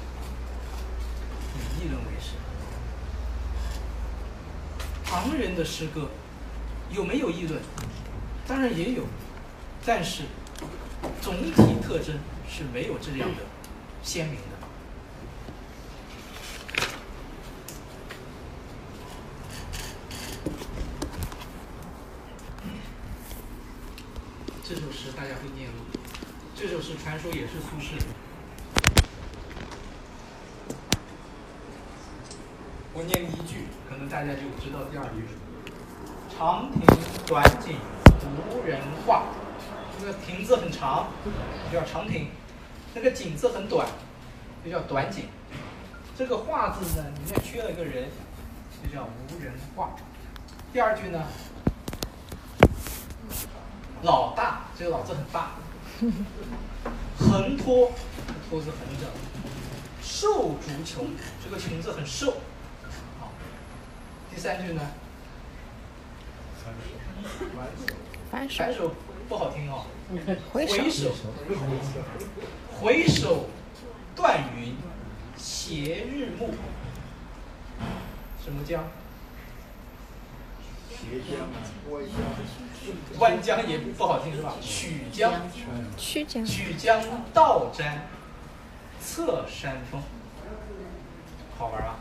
[1.55, 2.31] 以议论为诗。
[5.05, 6.09] 唐人的诗歌
[6.93, 7.61] 有没有议论？
[8.47, 9.05] 当然也有，
[9.85, 10.23] 但是
[11.21, 12.19] 总体特征
[12.49, 13.43] 是没有这样的
[14.03, 14.43] 鲜明的。
[24.65, 25.85] 这首诗大家会念吗？
[26.55, 28.07] 这首诗传说也是苏轼的。
[32.95, 35.48] 我念一句，可能大家就知道第二句。
[36.39, 36.87] 长亭
[37.27, 37.75] 短景
[38.23, 39.25] 无人画，
[39.99, 41.09] 这个亭子很长，
[41.73, 42.27] 就叫长亭；
[42.95, 43.85] 那个景字很短，
[44.65, 45.25] 就叫短景。
[46.17, 48.09] 这个画字呢，里面缺了一个人，
[48.81, 49.97] 就叫无人画。
[50.73, 51.25] 第二句呢？
[54.03, 55.51] 老大，这个老字很大。
[57.19, 57.91] 横托，
[58.49, 59.09] 托字横着。
[60.01, 61.05] 瘦竹穷，
[61.43, 62.35] 这个穷字很瘦。
[63.19, 63.33] 好，
[64.33, 64.83] 第三句呢？
[68.31, 68.93] 反反手
[69.29, 69.85] 不好听哦。
[70.53, 71.11] 回回首，
[72.81, 73.47] 回首
[74.17, 74.75] 断云，
[75.37, 76.51] 斜日暮。
[78.43, 78.85] 什么江？
[80.91, 81.57] 斜江啊，
[81.91, 84.55] 弯江，弯江也不好听是吧？
[84.61, 85.33] 曲江，
[85.97, 87.01] 曲江，曲江
[87.33, 87.99] 道瞻，
[89.01, 90.03] 侧山峰。
[91.59, 91.97] 好玩啊？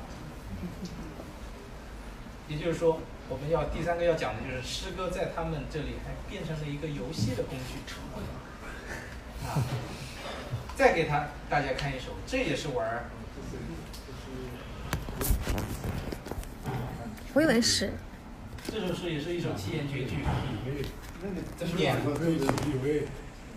[2.48, 3.00] 也就是说，
[3.30, 7.78] 我们要第三个要讲的就是诗歌在他们这里还变成了一个游戏的工具。
[9.46, 9.64] 啊，
[10.76, 13.06] 再给他大家看一首，这也是玩儿
[17.34, 17.94] 回文诗，
[18.72, 20.18] 这首诗也是一首七言绝句。
[21.22, 22.26] 那个怎么念任何地
[22.84, 23.08] 位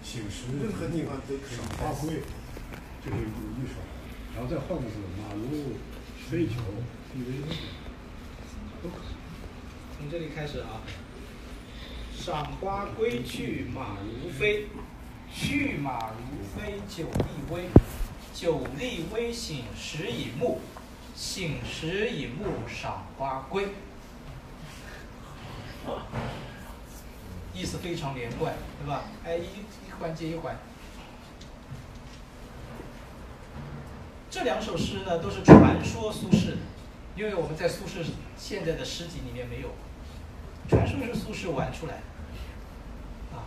[0.03, 2.23] 醒时，任何地方都可以发挥，
[3.03, 3.81] 这个有一首，
[4.35, 5.77] 然后再换个字，马如
[6.29, 6.55] 飞球，
[7.13, 7.27] 地为
[8.83, 9.20] 都可以。
[10.01, 10.81] 从这里开始啊。
[12.17, 14.67] 赏花归去马如飞，
[15.31, 17.65] 去马如飞酒力微。
[18.33, 20.61] 酒力微醒时已暮，
[21.15, 23.69] 醒时已暮赏花归。
[27.53, 29.05] 意思非常连贯，对吧？
[29.23, 30.57] 哎，一一环接一环。
[34.31, 36.57] 这两首诗呢，都是传说苏轼的，
[37.17, 38.03] 因为我们在苏轼
[38.39, 39.75] 现在的诗集里面没有，
[40.71, 43.37] 传说是苏轼玩出来的。
[43.37, 43.43] 啊，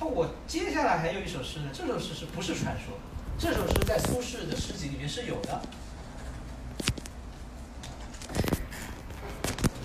[0.00, 2.98] 那我接下来还有一首诗呢，这首诗是不是传说？
[3.38, 5.60] 这首诗在苏轼的诗集里面是有的。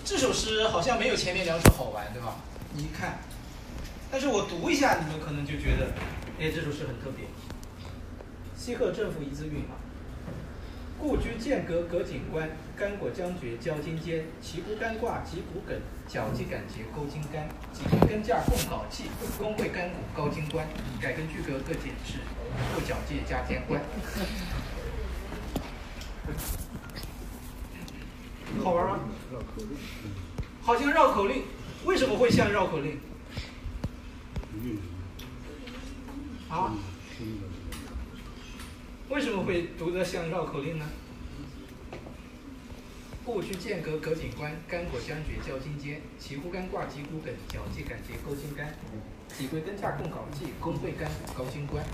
[0.06, 2.38] 这首诗好像没有前面两首好玩，对吧？
[2.74, 3.20] 你一看，
[4.10, 5.88] 但是我读一下，你们可能就觉得，
[6.40, 7.26] 哎，这首诗很特别。
[8.56, 9.76] 西贺政府一字韵啊。
[11.00, 14.26] 故居剑阁葛锦官，干果将绝交金间。
[14.42, 17.48] 旗鼓干挂及骨梗，脚击杆节钩金杆。
[17.72, 19.06] 几根根架共稿记，
[19.38, 20.68] 工会干骨高金冠。
[21.02, 22.20] 改根巨阁各检视，
[22.76, 23.82] 不矫界加天官。
[28.62, 29.00] 好玩吗？
[29.32, 29.70] 绕口令
[30.62, 31.44] 好像绕口令，
[31.86, 33.00] 为什么会像绕口令？
[36.50, 36.74] 啊？
[39.10, 40.86] 为什么会读得像绕口令呢？
[43.26, 46.00] 故居剑阁隔锦官，干果相绝交金间。
[46.20, 48.76] 旗乎干挂击鼓梗，脚击杆节钩金杆。
[49.36, 51.84] 几归根架共稿记，工会干高金关。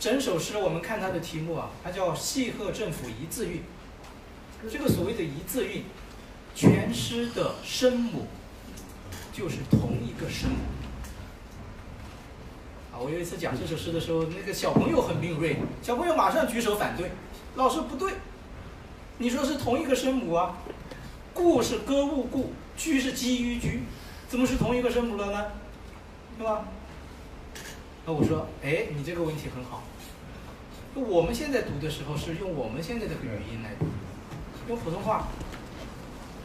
[0.00, 3.56] 整首诗我们看它的题目啊，它叫《细贺政府一字韵》。
[4.70, 5.84] 这个所谓的一字韵，
[6.54, 8.26] 全诗的声母
[9.32, 10.56] 就是同一个声母。
[13.00, 17.10] 我有一次讲这首诗的时候，那个小朋友很敏锐，小朋友马上举手反对，
[17.56, 18.12] 老师不对，
[19.18, 20.56] 你说是同一个声母啊，
[21.32, 23.80] 故是歌舞故，居是基于居，
[24.28, 25.46] 怎么是同一个声母了呢？
[26.38, 26.64] 对吧？
[28.06, 29.82] 那我说，哎，你这个问题很好，
[30.94, 33.86] 我们现在读的时候是用我们现在的语音来读，
[34.68, 35.28] 用普通话。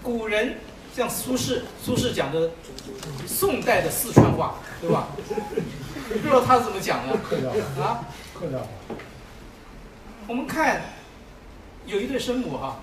[0.02, 0.58] 古人
[0.96, 2.52] 像苏轼，苏轼讲的
[3.26, 5.08] 宋代的四川话，对吧？
[6.10, 7.14] 不知道他是怎么讲的
[7.82, 8.04] 啊？
[10.28, 10.82] 我们看
[11.86, 12.80] 有一对声母哈、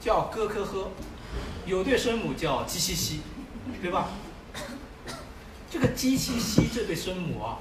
[0.00, 0.90] 叫哥科呵，
[1.66, 3.20] 有对声母叫鸡西西，
[3.80, 4.08] 对吧？
[5.70, 7.58] 这个鸡西西这对声母啊。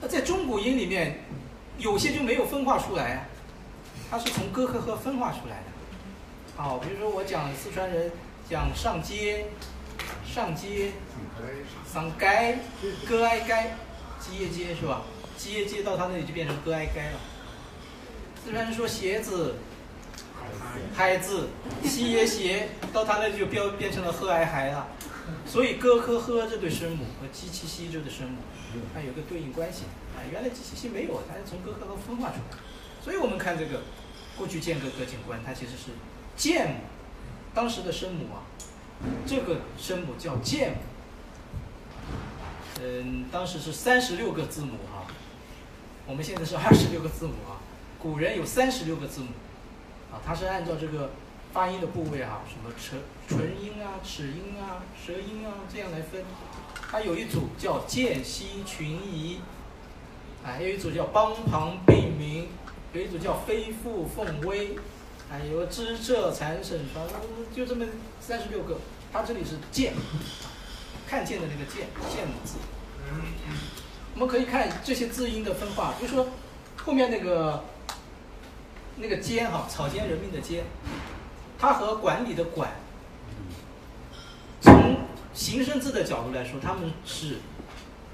[0.00, 1.24] 那在中古音里面，
[1.78, 3.28] 有些就没有分化出来啊，
[4.10, 5.69] 它是从哥科呵分化出来的。
[6.60, 8.12] 好，比如说我讲四川人
[8.46, 9.46] 讲上街，
[10.26, 10.92] 上街，
[11.90, 12.58] 上街，
[13.08, 13.72] 哥挨街，
[14.20, 15.00] 鸡耶街是吧？
[15.38, 17.18] 鸡耶街到他那里就变成哥挨街了。
[18.44, 19.54] 四川人说鞋子，
[20.94, 21.48] 孩子，
[21.82, 24.86] 西耶鞋，到他那里就标变成了喝挨嗨了。
[25.46, 28.36] 所以哥科呵这对声母和鸡七西这对声母，
[28.92, 29.84] 它有个对应关系
[30.14, 30.20] 啊。
[30.30, 32.58] 原来鸡七西没有，它是从哥科呵分化出来。
[33.02, 33.80] 所以我们看这个
[34.36, 35.92] 过去剑阁阁景观，它其实是
[36.40, 36.76] 剑母，
[37.52, 38.40] 当时的声母啊，
[39.26, 40.76] 这个声母叫剑母。
[42.80, 45.06] 嗯，当时是三十六个字母哈、
[46.06, 47.60] 我们现在是二十六个字母啊，
[47.98, 49.26] 古人有三十六个字母，
[50.10, 51.10] 啊，它是按照这个
[51.52, 56.24] 发音的部位啊，什么唇唇音啊、齿音啊、舌音啊这样来分。
[56.90, 59.40] 它有一组叫间隙群移，
[60.42, 62.48] 啊，有一组叫帮旁并鸣，
[62.94, 64.78] 有一组叫飞复凤微，
[65.30, 67.06] 还有个知浙残省传，
[67.54, 67.86] 就这么
[68.20, 68.76] 三十六个。
[69.12, 69.94] 它这里是见，
[71.06, 72.58] 看见的那个见，见字。
[74.14, 76.26] 我们可以看这些字音的分化，比如说
[76.76, 77.64] 后面那个
[78.96, 80.62] 那个监哈，草菅人命的菅，
[81.56, 82.72] 它和管理的管，
[84.60, 84.96] 从
[85.32, 87.36] 形声字的角度来说，它们是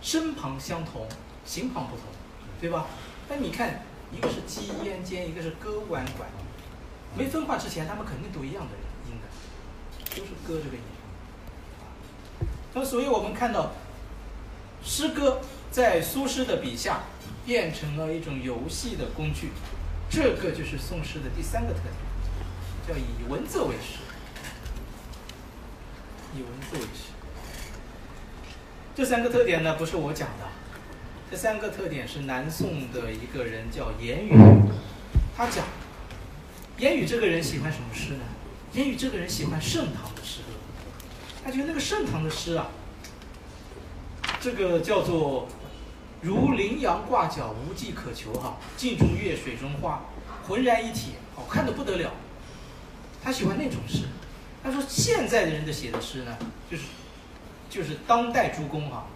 [0.03, 1.09] 声旁相同，
[1.47, 2.05] 形旁不同，
[2.61, 2.87] 对吧？
[3.29, 6.29] 那你看，一个是鸡咽尖，一个是歌管管，
[7.15, 8.73] 没分化之前，他们肯定读一样的
[9.11, 10.83] 音的，都是歌这个音。
[12.75, 13.73] 那么，所以我们看到
[14.83, 15.41] 诗歌
[15.71, 17.03] 在苏轼的笔下
[17.45, 19.51] 变成了一种游戏的工具，
[20.11, 21.95] 这个就是宋诗的第三个特点，
[22.89, 24.01] 叫以文字为诗。
[26.35, 27.13] 以文字为诗。
[28.95, 30.47] 这三个特点呢，不是我讲的，
[31.31, 34.35] 这三个特点是南宋的一个人叫严语，
[35.35, 35.65] 他讲，
[36.79, 38.24] 严语这个人喜欢什么诗呢？
[38.74, 40.53] 严语这个人喜欢盛唐的诗歌，
[41.43, 42.68] 他觉得那个盛唐的诗啊，
[44.41, 45.49] 这个叫做
[46.20, 50.05] 如羚羊挂角，无迹可求哈，镜中月，水中花，
[50.47, 52.12] 浑然一体，好看的不得了。
[53.22, 54.03] 他喜欢那种诗。
[54.62, 56.37] 他说现在的人的写的诗呢，
[56.70, 56.83] 就是
[57.70, 59.07] 就是当代诸公哈、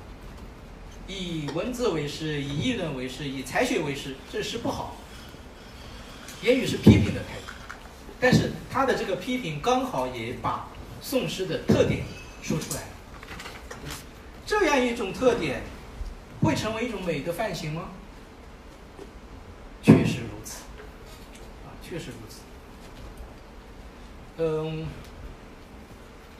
[1.06, 4.96] 以文字为诗，以议论为诗，以才学为诗，这诗不好。
[6.43, 7.53] 言语是批评的态度，
[8.18, 10.68] 但是他的这个批评刚好也把
[11.03, 12.03] 宋诗的特点
[12.43, 12.86] 说出来了。
[14.47, 15.62] 这样一种特点
[16.43, 17.91] 会成为一种美的范型吗？
[19.82, 20.62] 确实如此，
[21.64, 22.41] 啊，确实如此。
[24.38, 24.86] 嗯，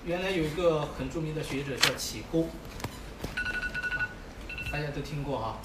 [0.05, 2.49] 原来有一个很著名的学者叫启功，
[4.73, 5.59] 大家都听过哈、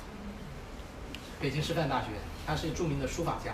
[1.40, 2.08] 北京师范大学，
[2.46, 3.54] 他是著名的书法家，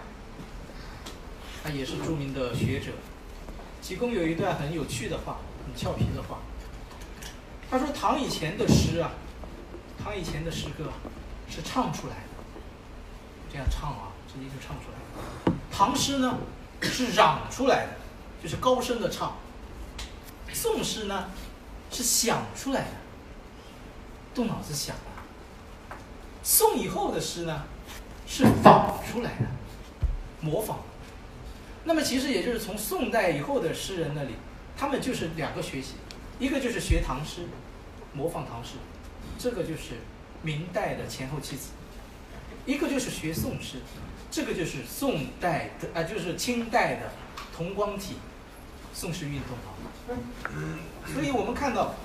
[1.63, 2.91] 他也是著名的学者。
[3.81, 6.37] 其中有一段很有趣的话，很俏皮的话，
[7.69, 9.11] 他说唐以前的诗啊，
[10.01, 10.91] 唐以前的诗歌
[11.49, 12.61] 是唱出来的，
[13.51, 15.53] 这样唱啊，直接就唱出来。
[15.71, 16.37] 唐诗呢
[16.81, 17.93] 是嚷出来的，
[18.43, 19.35] 就是高声的唱。
[20.53, 21.29] 宋诗呢
[21.89, 22.91] 是想出来的，
[24.35, 25.95] 动脑子想的。
[26.43, 27.63] 宋以后的诗呢
[28.27, 29.47] 是仿出来的，
[30.39, 30.77] 模仿。
[31.83, 34.35] 那么其实也就是从宋代以后的诗人那里，
[34.77, 35.95] 他们就是两个学习，
[36.39, 37.47] 一个就是学唐诗，
[38.13, 38.73] 模仿唐诗，
[39.39, 39.95] 这个就是
[40.43, 41.69] 明代的前后七子；
[42.65, 43.77] 一个就是学宋诗，
[44.29, 47.11] 这个就是宋代的啊、就是清代的
[47.55, 48.15] 同光体
[48.93, 49.73] 宋诗运动啊。
[51.13, 51.95] 所以我们看到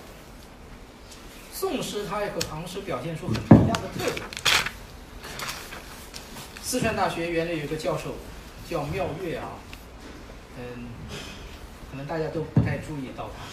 [1.53, 4.27] 宋诗它也和唐诗表现出很不一样的特点。
[6.62, 8.16] 四川大学原来有个教授
[8.68, 9.50] 叫妙月啊，
[10.58, 10.86] 嗯，
[11.90, 13.44] 可能大家都不太注意到他，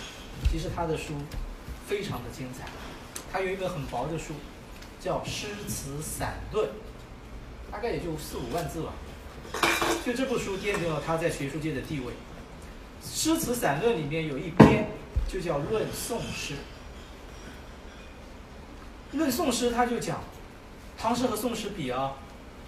[0.51, 1.14] 其实他的书
[1.88, 2.68] 非常的精彩。
[3.32, 4.34] 他有一本很薄的书，
[4.99, 6.68] 叫《诗词散论》，
[7.72, 8.93] 大概也就四五万字吧。
[10.03, 12.07] 就这部书奠定了他在学术界的地位。
[13.03, 14.88] 《诗词散论》里面有一篇
[15.28, 16.55] 就叫《论宋诗》。
[19.18, 20.22] 论宋诗，他就讲
[20.97, 22.14] 唐诗和宋诗比啊，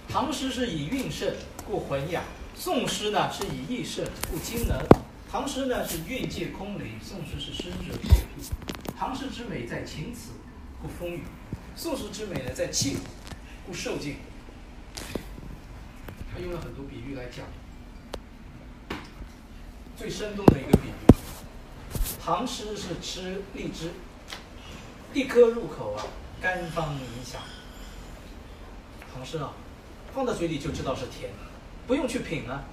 [0.07, 1.33] 唐诗是以韵盛
[1.67, 2.21] 故浑雅，
[2.55, 4.77] 宋诗呢是以意胜故精能。
[5.29, 8.43] 唐诗呢是韵借空灵，宋诗是深致透辟。
[8.97, 10.31] 唐诗之美在情辞，
[10.81, 11.19] 故风雨；
[11.75, 12.97] 宋诗之美呢在气，
[13.67, 14.15] 故受静。
[16.33, 17.45] 他用了很多比喻来讲，
[19.97, 21.15] 最生动的一个比喻，
[22.23, 23.91] 唐诗是吃荔枝，
[25.13, 26.05] 一颗入口啊，
[26.41, 27.41] 甘芳盈响。
[29.13, 29.53] 唐诗啊，
[30.13, 31.44] 放到嘴里就知道是甜的，
[31.87, 32.63] 不用去品了。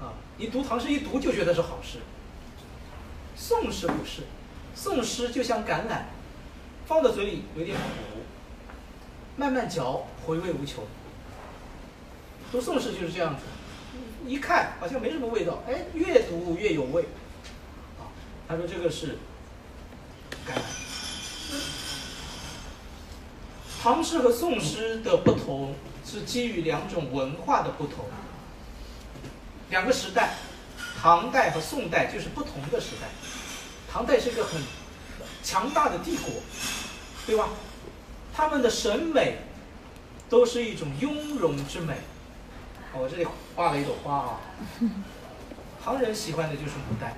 [0.00, 1.98] 啊，你读唐诗一读就觉得是好诗。
[3.36, 4.22] 宋诗不是，
[4.74, 6.02] 宋诗就像橄榄，
[6.86, 8.20] 放到嘴里有点苦，
[9.36, 10.84] 慢慢嚼回味无穷。
[12.50, 13.42] 读宋诗就是这样子，
[14.26, 17.02] 一看好像没什么味道，哎，越读越有味。
[17.98, 18.08] 啊，
[18.48, 19.18] 他说这个是
[20.46, 20.62] 橄榄。
[23.80, 25.74] 唐诗和宋诗的不同
[26.10, 28.06] 是基于两种文化的不同，
[29.68, 30.36] 两个时代，
[31.02, 33.08] 唐代和宋代就是不同的时代。
[33.92, 34.62] 唐代是一个很
[35.42, 36.30] 强大的帝国，
[37.26, 37.50] 对吧？
[38.34, 39.36] 他们的审美
[40.30, 41.94] 都是一种雍容之美。
[42.94, 44.40] 我这里画了一朵花啊，
[45.84, 47.12] 唐人喜欢的就是牡丹，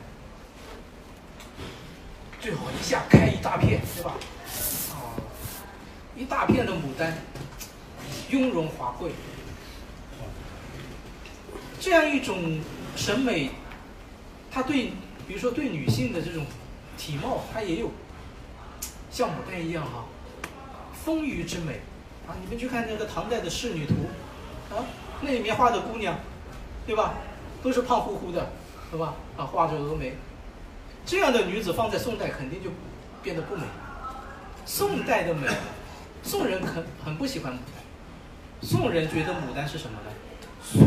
[2.41, 4.15] 最好一下开一大片，对吧？
[4.91, 5.15] 啊，
[6.17, 7.17] 一大片的牡丹，
[8.31, 9.11] 雍容华贵，
[11.81, 12.61] 这样一种
[12.97, 13.51] 审美，
[14.51, 14.93] 它对，
[15.27, 16.47] 比如说对女性的这种
[16.97, 17.91] 体貌，它也有
[19.11, 20.05] 像牡丹一样哈、
[21.05, 21.81] 丰腴之美
[22.29, 22.37] 啊！
[22.41, 23.95] 你们去看那个唐代的仕女图
[24.75, 24.85] 啊，
[25.23, 26.19] 那里面画的姑娘，
[26.87, 27.15] 对吧？
[27.63, 28.51] 都是胖乎乎的，
[28.91, 29.15] 对吧？
[29.37, 30.15] 啊，画着峨眉，
[31.05, 32.71] 这样的女子放在宋代肯定就
[33.23, 33.65] 变得不美。
[34.65, 35.49] 宋代的美，
[36.23, 37.80] 宋人很很不喜欢牡丹，
[38.63, 40.11] 宋人觉得牡丹是什么呢？
[40.63, 40.81] 俗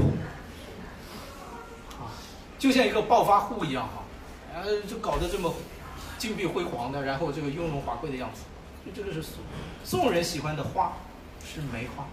[2.00, 2.14] 啊，
[2.60, 4.04] 就像一个暴发户一样哈，
[4.54, 5.54] 呃，就搞得这么
[6.18, 8.42] 金碧辉煌的，然后这个雍容华贵的样子，
[8.86, 9.40] 就这个是俗。
[9.84, 10.94] 宋人喜欢的花
[11.44, 12.06] 是梅花，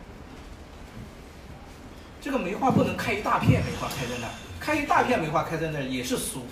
[2.20, 6.46] 这个梅花不能开一大片梅花开在那儿，开一大片梅花开在那儿也是俗，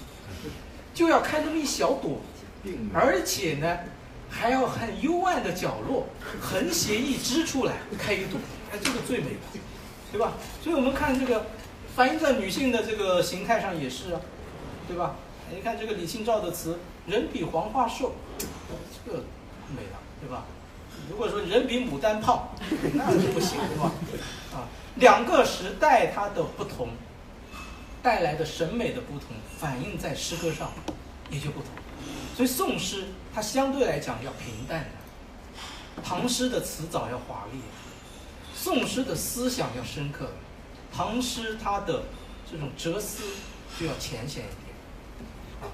[0.95, 2.21] 就要开那么一小朵，
[2.95, 3.79] 而且呢，
[4.29, 6.07] 还要很幽暗的角落，
[6.41, 8.39] 横斜一支出来开一朵，
[8.73, 9.37] 哎，这个最美，
[10.13, 10.35] 对吧？
[10.63, 11.47] 所以我们看这个
[11.95, 14.19] 反映在女性的这个形态上也是，
[14.87, 15.17] 对吧？
[15.51, 19.19] 你看这个李清照的词“人比黄花瘦”，这个
[19.75, 20.45] 美了，对吧？
[21.11, 22.51] 如果说人比牡丹胖，
[22.93, 23.93] 那就不行，对吧？
[24.53, 26.91] 啊，两个时代它的不同，
[28.03, 30.71] 带来的审美的不同，反映在诗歌上
[31.31, 31.71] 也就不同。
[32.37, 34.91] 所以宋诗它相对来讲要平淡，
[36.05, 37.61] 唐诗的词藻要华丽，
[38.69, 40.29] 宋诗的思想要深刻，
[40.93, 42.03] 唐诗它的
[42.45, 43.23] 这种哲思
[43.81, 45.73] 就要浅显一点。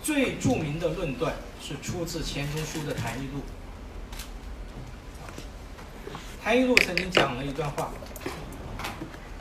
[0.00, 3.40] 最著名的论断是出自钱钟书的《谈艺录》。
[6.44, 7.90] 《谈艺录》曾经讲了一段话，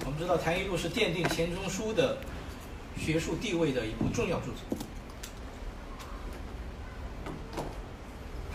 [0.05, 2.17] 我们知道《谈艺录》是奠定钱钟书的
[2.97, 4.86] 学术地位的一部重要著作。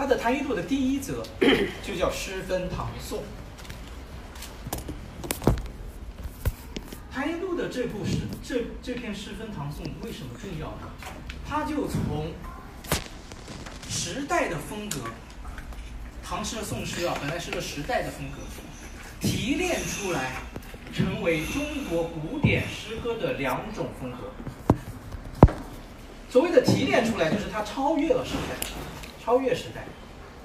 [0.03, 1.23] 他的《谈艺录》的第一则
[1.87, 3.23] 就叫“诗分唐宋”。
[7.15, 10.91] 《谈艺录》的这部诗，这这篇诗分唐宋为什么重要呢？
[11.49, 12.33] 它就从
[13.89, 14.99] 时代的风格，
[16.21, 18.39] 唐诗和宋诗啊，本来是个时代的风格，
[19.21, 20.33] 提炼出来，
[20.93, 24.33] 成为中国古典诗歌的两种风格。
[26.29, 28.67] 所谓的提炼出来，就是它超越了时代，
[29.23, 29.85] 超越时代。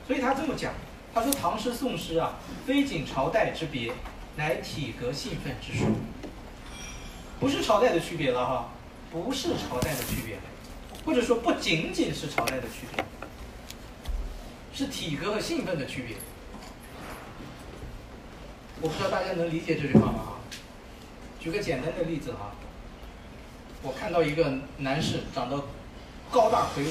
[0.05, 0.73] 所以他这么讲，
[1.13, 3.91] 他说唐诗宋诗啊，非仅朝代之别，
[4.35, 5.85] 乃体格兴奋之殊。
[7.39, 8.69] 不是朝代的区别了哈，
[9.11, 10.37] 不是朝代的区别。
[11.05, 13.05] 或者说不仅仅是朝代的区别，
[14.73, 16.17] 是体格和兴奋的区别。
[18.81, 20.33] 我不知道大家能理解这句话吗？
[21.39, 22.51] 举个简单的例子哈，
[23.81, 25.63] 我看到一个男士长得
[26.29, 26.89] 高大魁梧，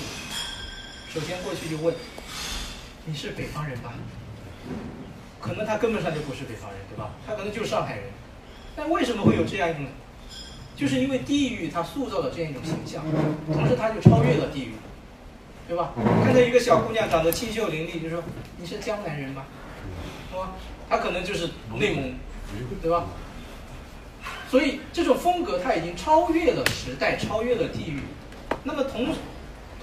[1.12, 1.94] 首先过去就问
[3.06, 3.94] ：“你是北方人吧？”
[5.40, 7.10] 可能他根本上就不是北方人，对吧？
[7.26, 8.04] 他可能就是上海人。
[8.74, 9.86] 但为什么会有这样一种？
[10.76, 13.02] 就是因为地域它塑造了这样一种形象，
[13.50, 14.72] 同时它就超越了地域，
[15.66, 15.94] 对吧？
[16.22, 18.22] 看到一个小姑娘长得清秀伶俐，就说
[18.58, 19.44] 你是江南人吗？
[20.30, 20.52] 是吧？
[20.90, 21.48] 她可能就是
[21.78, 22.14] 内蒙，
[22.82, 23.06] 对吧？
[24.50, 28.00] 所以这种风格它已经超越了时代，超越了地域。
[28.64, 29.14] 那么同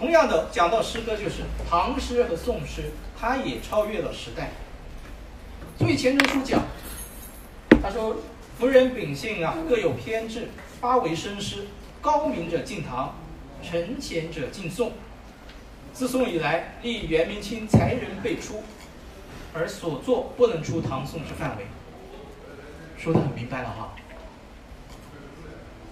[0.03, 4.49] 同样的讲到诗歌，就是唐诗和宋诗，它也超越了时代。
[5.77, 6.61] 所以钱钟书讲，
[7.81, 8.17] 他说
[8.59, 10.49] ：“夫人秉性啊，各有偏执，
[10.81, 11.67] 发为生师。
[12.01, 13.15] 高明者敬唐，
[13.63, 14.91] 臣贤者敬宋。
[15.93, 18.61] 自宋以来，历元明清才人辈出，
[19.53, 21.65] 而所作不能出唐宋之范围。”
[22.99, 23.95] 说的很明白了哈。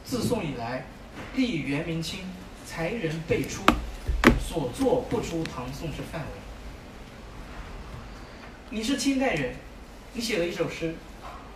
[0.03, 0.85] 自宋以来，
[1.33, 2.25] 历元明清
[2.65, 3.63] 才人辈出，
[4.51, 6.27] 所作不出唐宋之范围。
[8.69, 9.55] 你是清代人，
[10.11, 10.93] 你写了一首诗，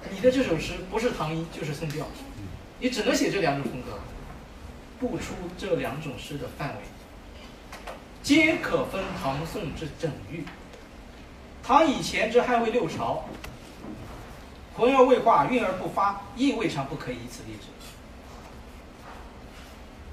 [0.10, 2.06] 你的这首诗不是唐音就是宋调，
[2.80, 4.00] 你只能写这两种风格，
[4.98, 6.76] 不出这两种诗的范围，
[8.24, 10.46] 皆可分唐宋之整域。
[11.62, 13.26] 唐以前之汉魏六朝，
[14.74, 17.68] 浑而未化，韵而不发，亦未尝不可以以此例之。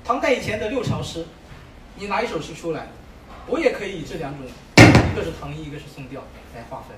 [0.04, 1.24] 唐代以前的六朝诗，
[1.96, 2.88] 你拿一首诗出来，
[3.46, 6.22] 我也可以以这两种，一个是唐一，一个是宋调
[6.54, 6.96] 来划分。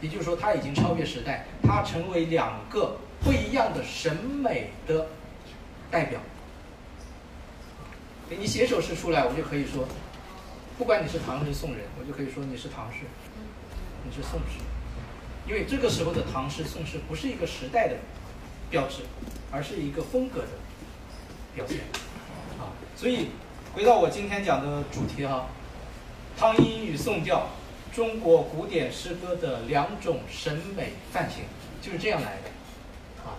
[0.00, 5.06] 也就是说，它已经超越时代，它成为两个不一样的审美的
[5.90, 6.20] 代表。
[8.28, 9.86] 给你写首诗出来，我就可以说，
[10.76, 13.00] 不管你是唐人宋人，我就可以说你是唐诗，
[14.04, 14.60] 你是宋诗，
[15.48, 17.96] 因为这个时候的唐诗、宋诗不是一个时代的
[18.70, 19.02] 标志，
[19.50, 20.48] 而是一个风格的
[21.54, 21.78] 表现。
[22.58, 23.28] 啊，所以
[23.74, 25.48] 回到我今天讲的主题哈，
[26.38, 27.48] 唐音与宋调，
[27.92, 31.42] 中国古典诗歌的两种审美范型
[31.82, 32.50] 就是这样来的。
[33.24, 33.34] 啊，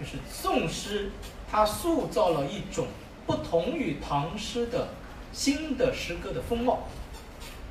[0.00, 1.12] 就是宋诗
[1.48, 2.88] 它塑造了一种
[3.28, 4.88] 不同于唐诗的
[5.32, 6.88] 新的诗歌的风貌，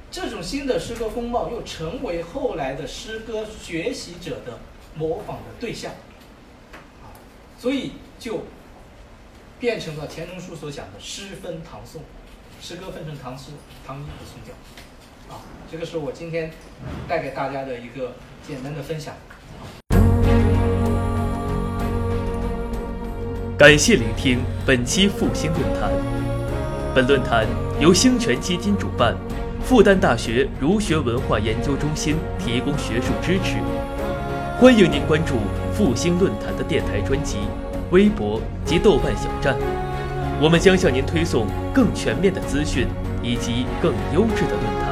[0.10, 4.60] 这种新的诗歌风貌又成为后来的诗歌学习者的
[4.96, 5.92] 模仿的对象。
[7.04, 7.12] 啊，
[7.60, 8.44] 所以就。
[9.60, 12.02] 变成了钱钟书所讲的诗分唐宋，
[12.62, 13.52] 诗歌分成唐诗、
[13.86, 14.56] 唐音和宋调，
[15.36, 16.50] 啊，这个是我今天
[17.10, 18.14] 带给大家的一个
[18.48, 19.16] 简单的分享。
[23.58, 25.92] 感谢聆听本期复兴论坛。
[26.96, 27.46] 本论坛
[27.82, 29.14] 由兴泉基金主办，
[29.62, 33.58] 复旦大学儒学文化研究中心提供学术支持。
[34.58, 35.36] 欢迎您关注
[35.74, 37.40] 复兴论坛的电台专辑。
[37.92, 39.56] 微博及豆瓣小站。
[40.42, 42.88] 我们将向您推送更全面的资讯
[43.22, 44.90] 以及更优质的论坛。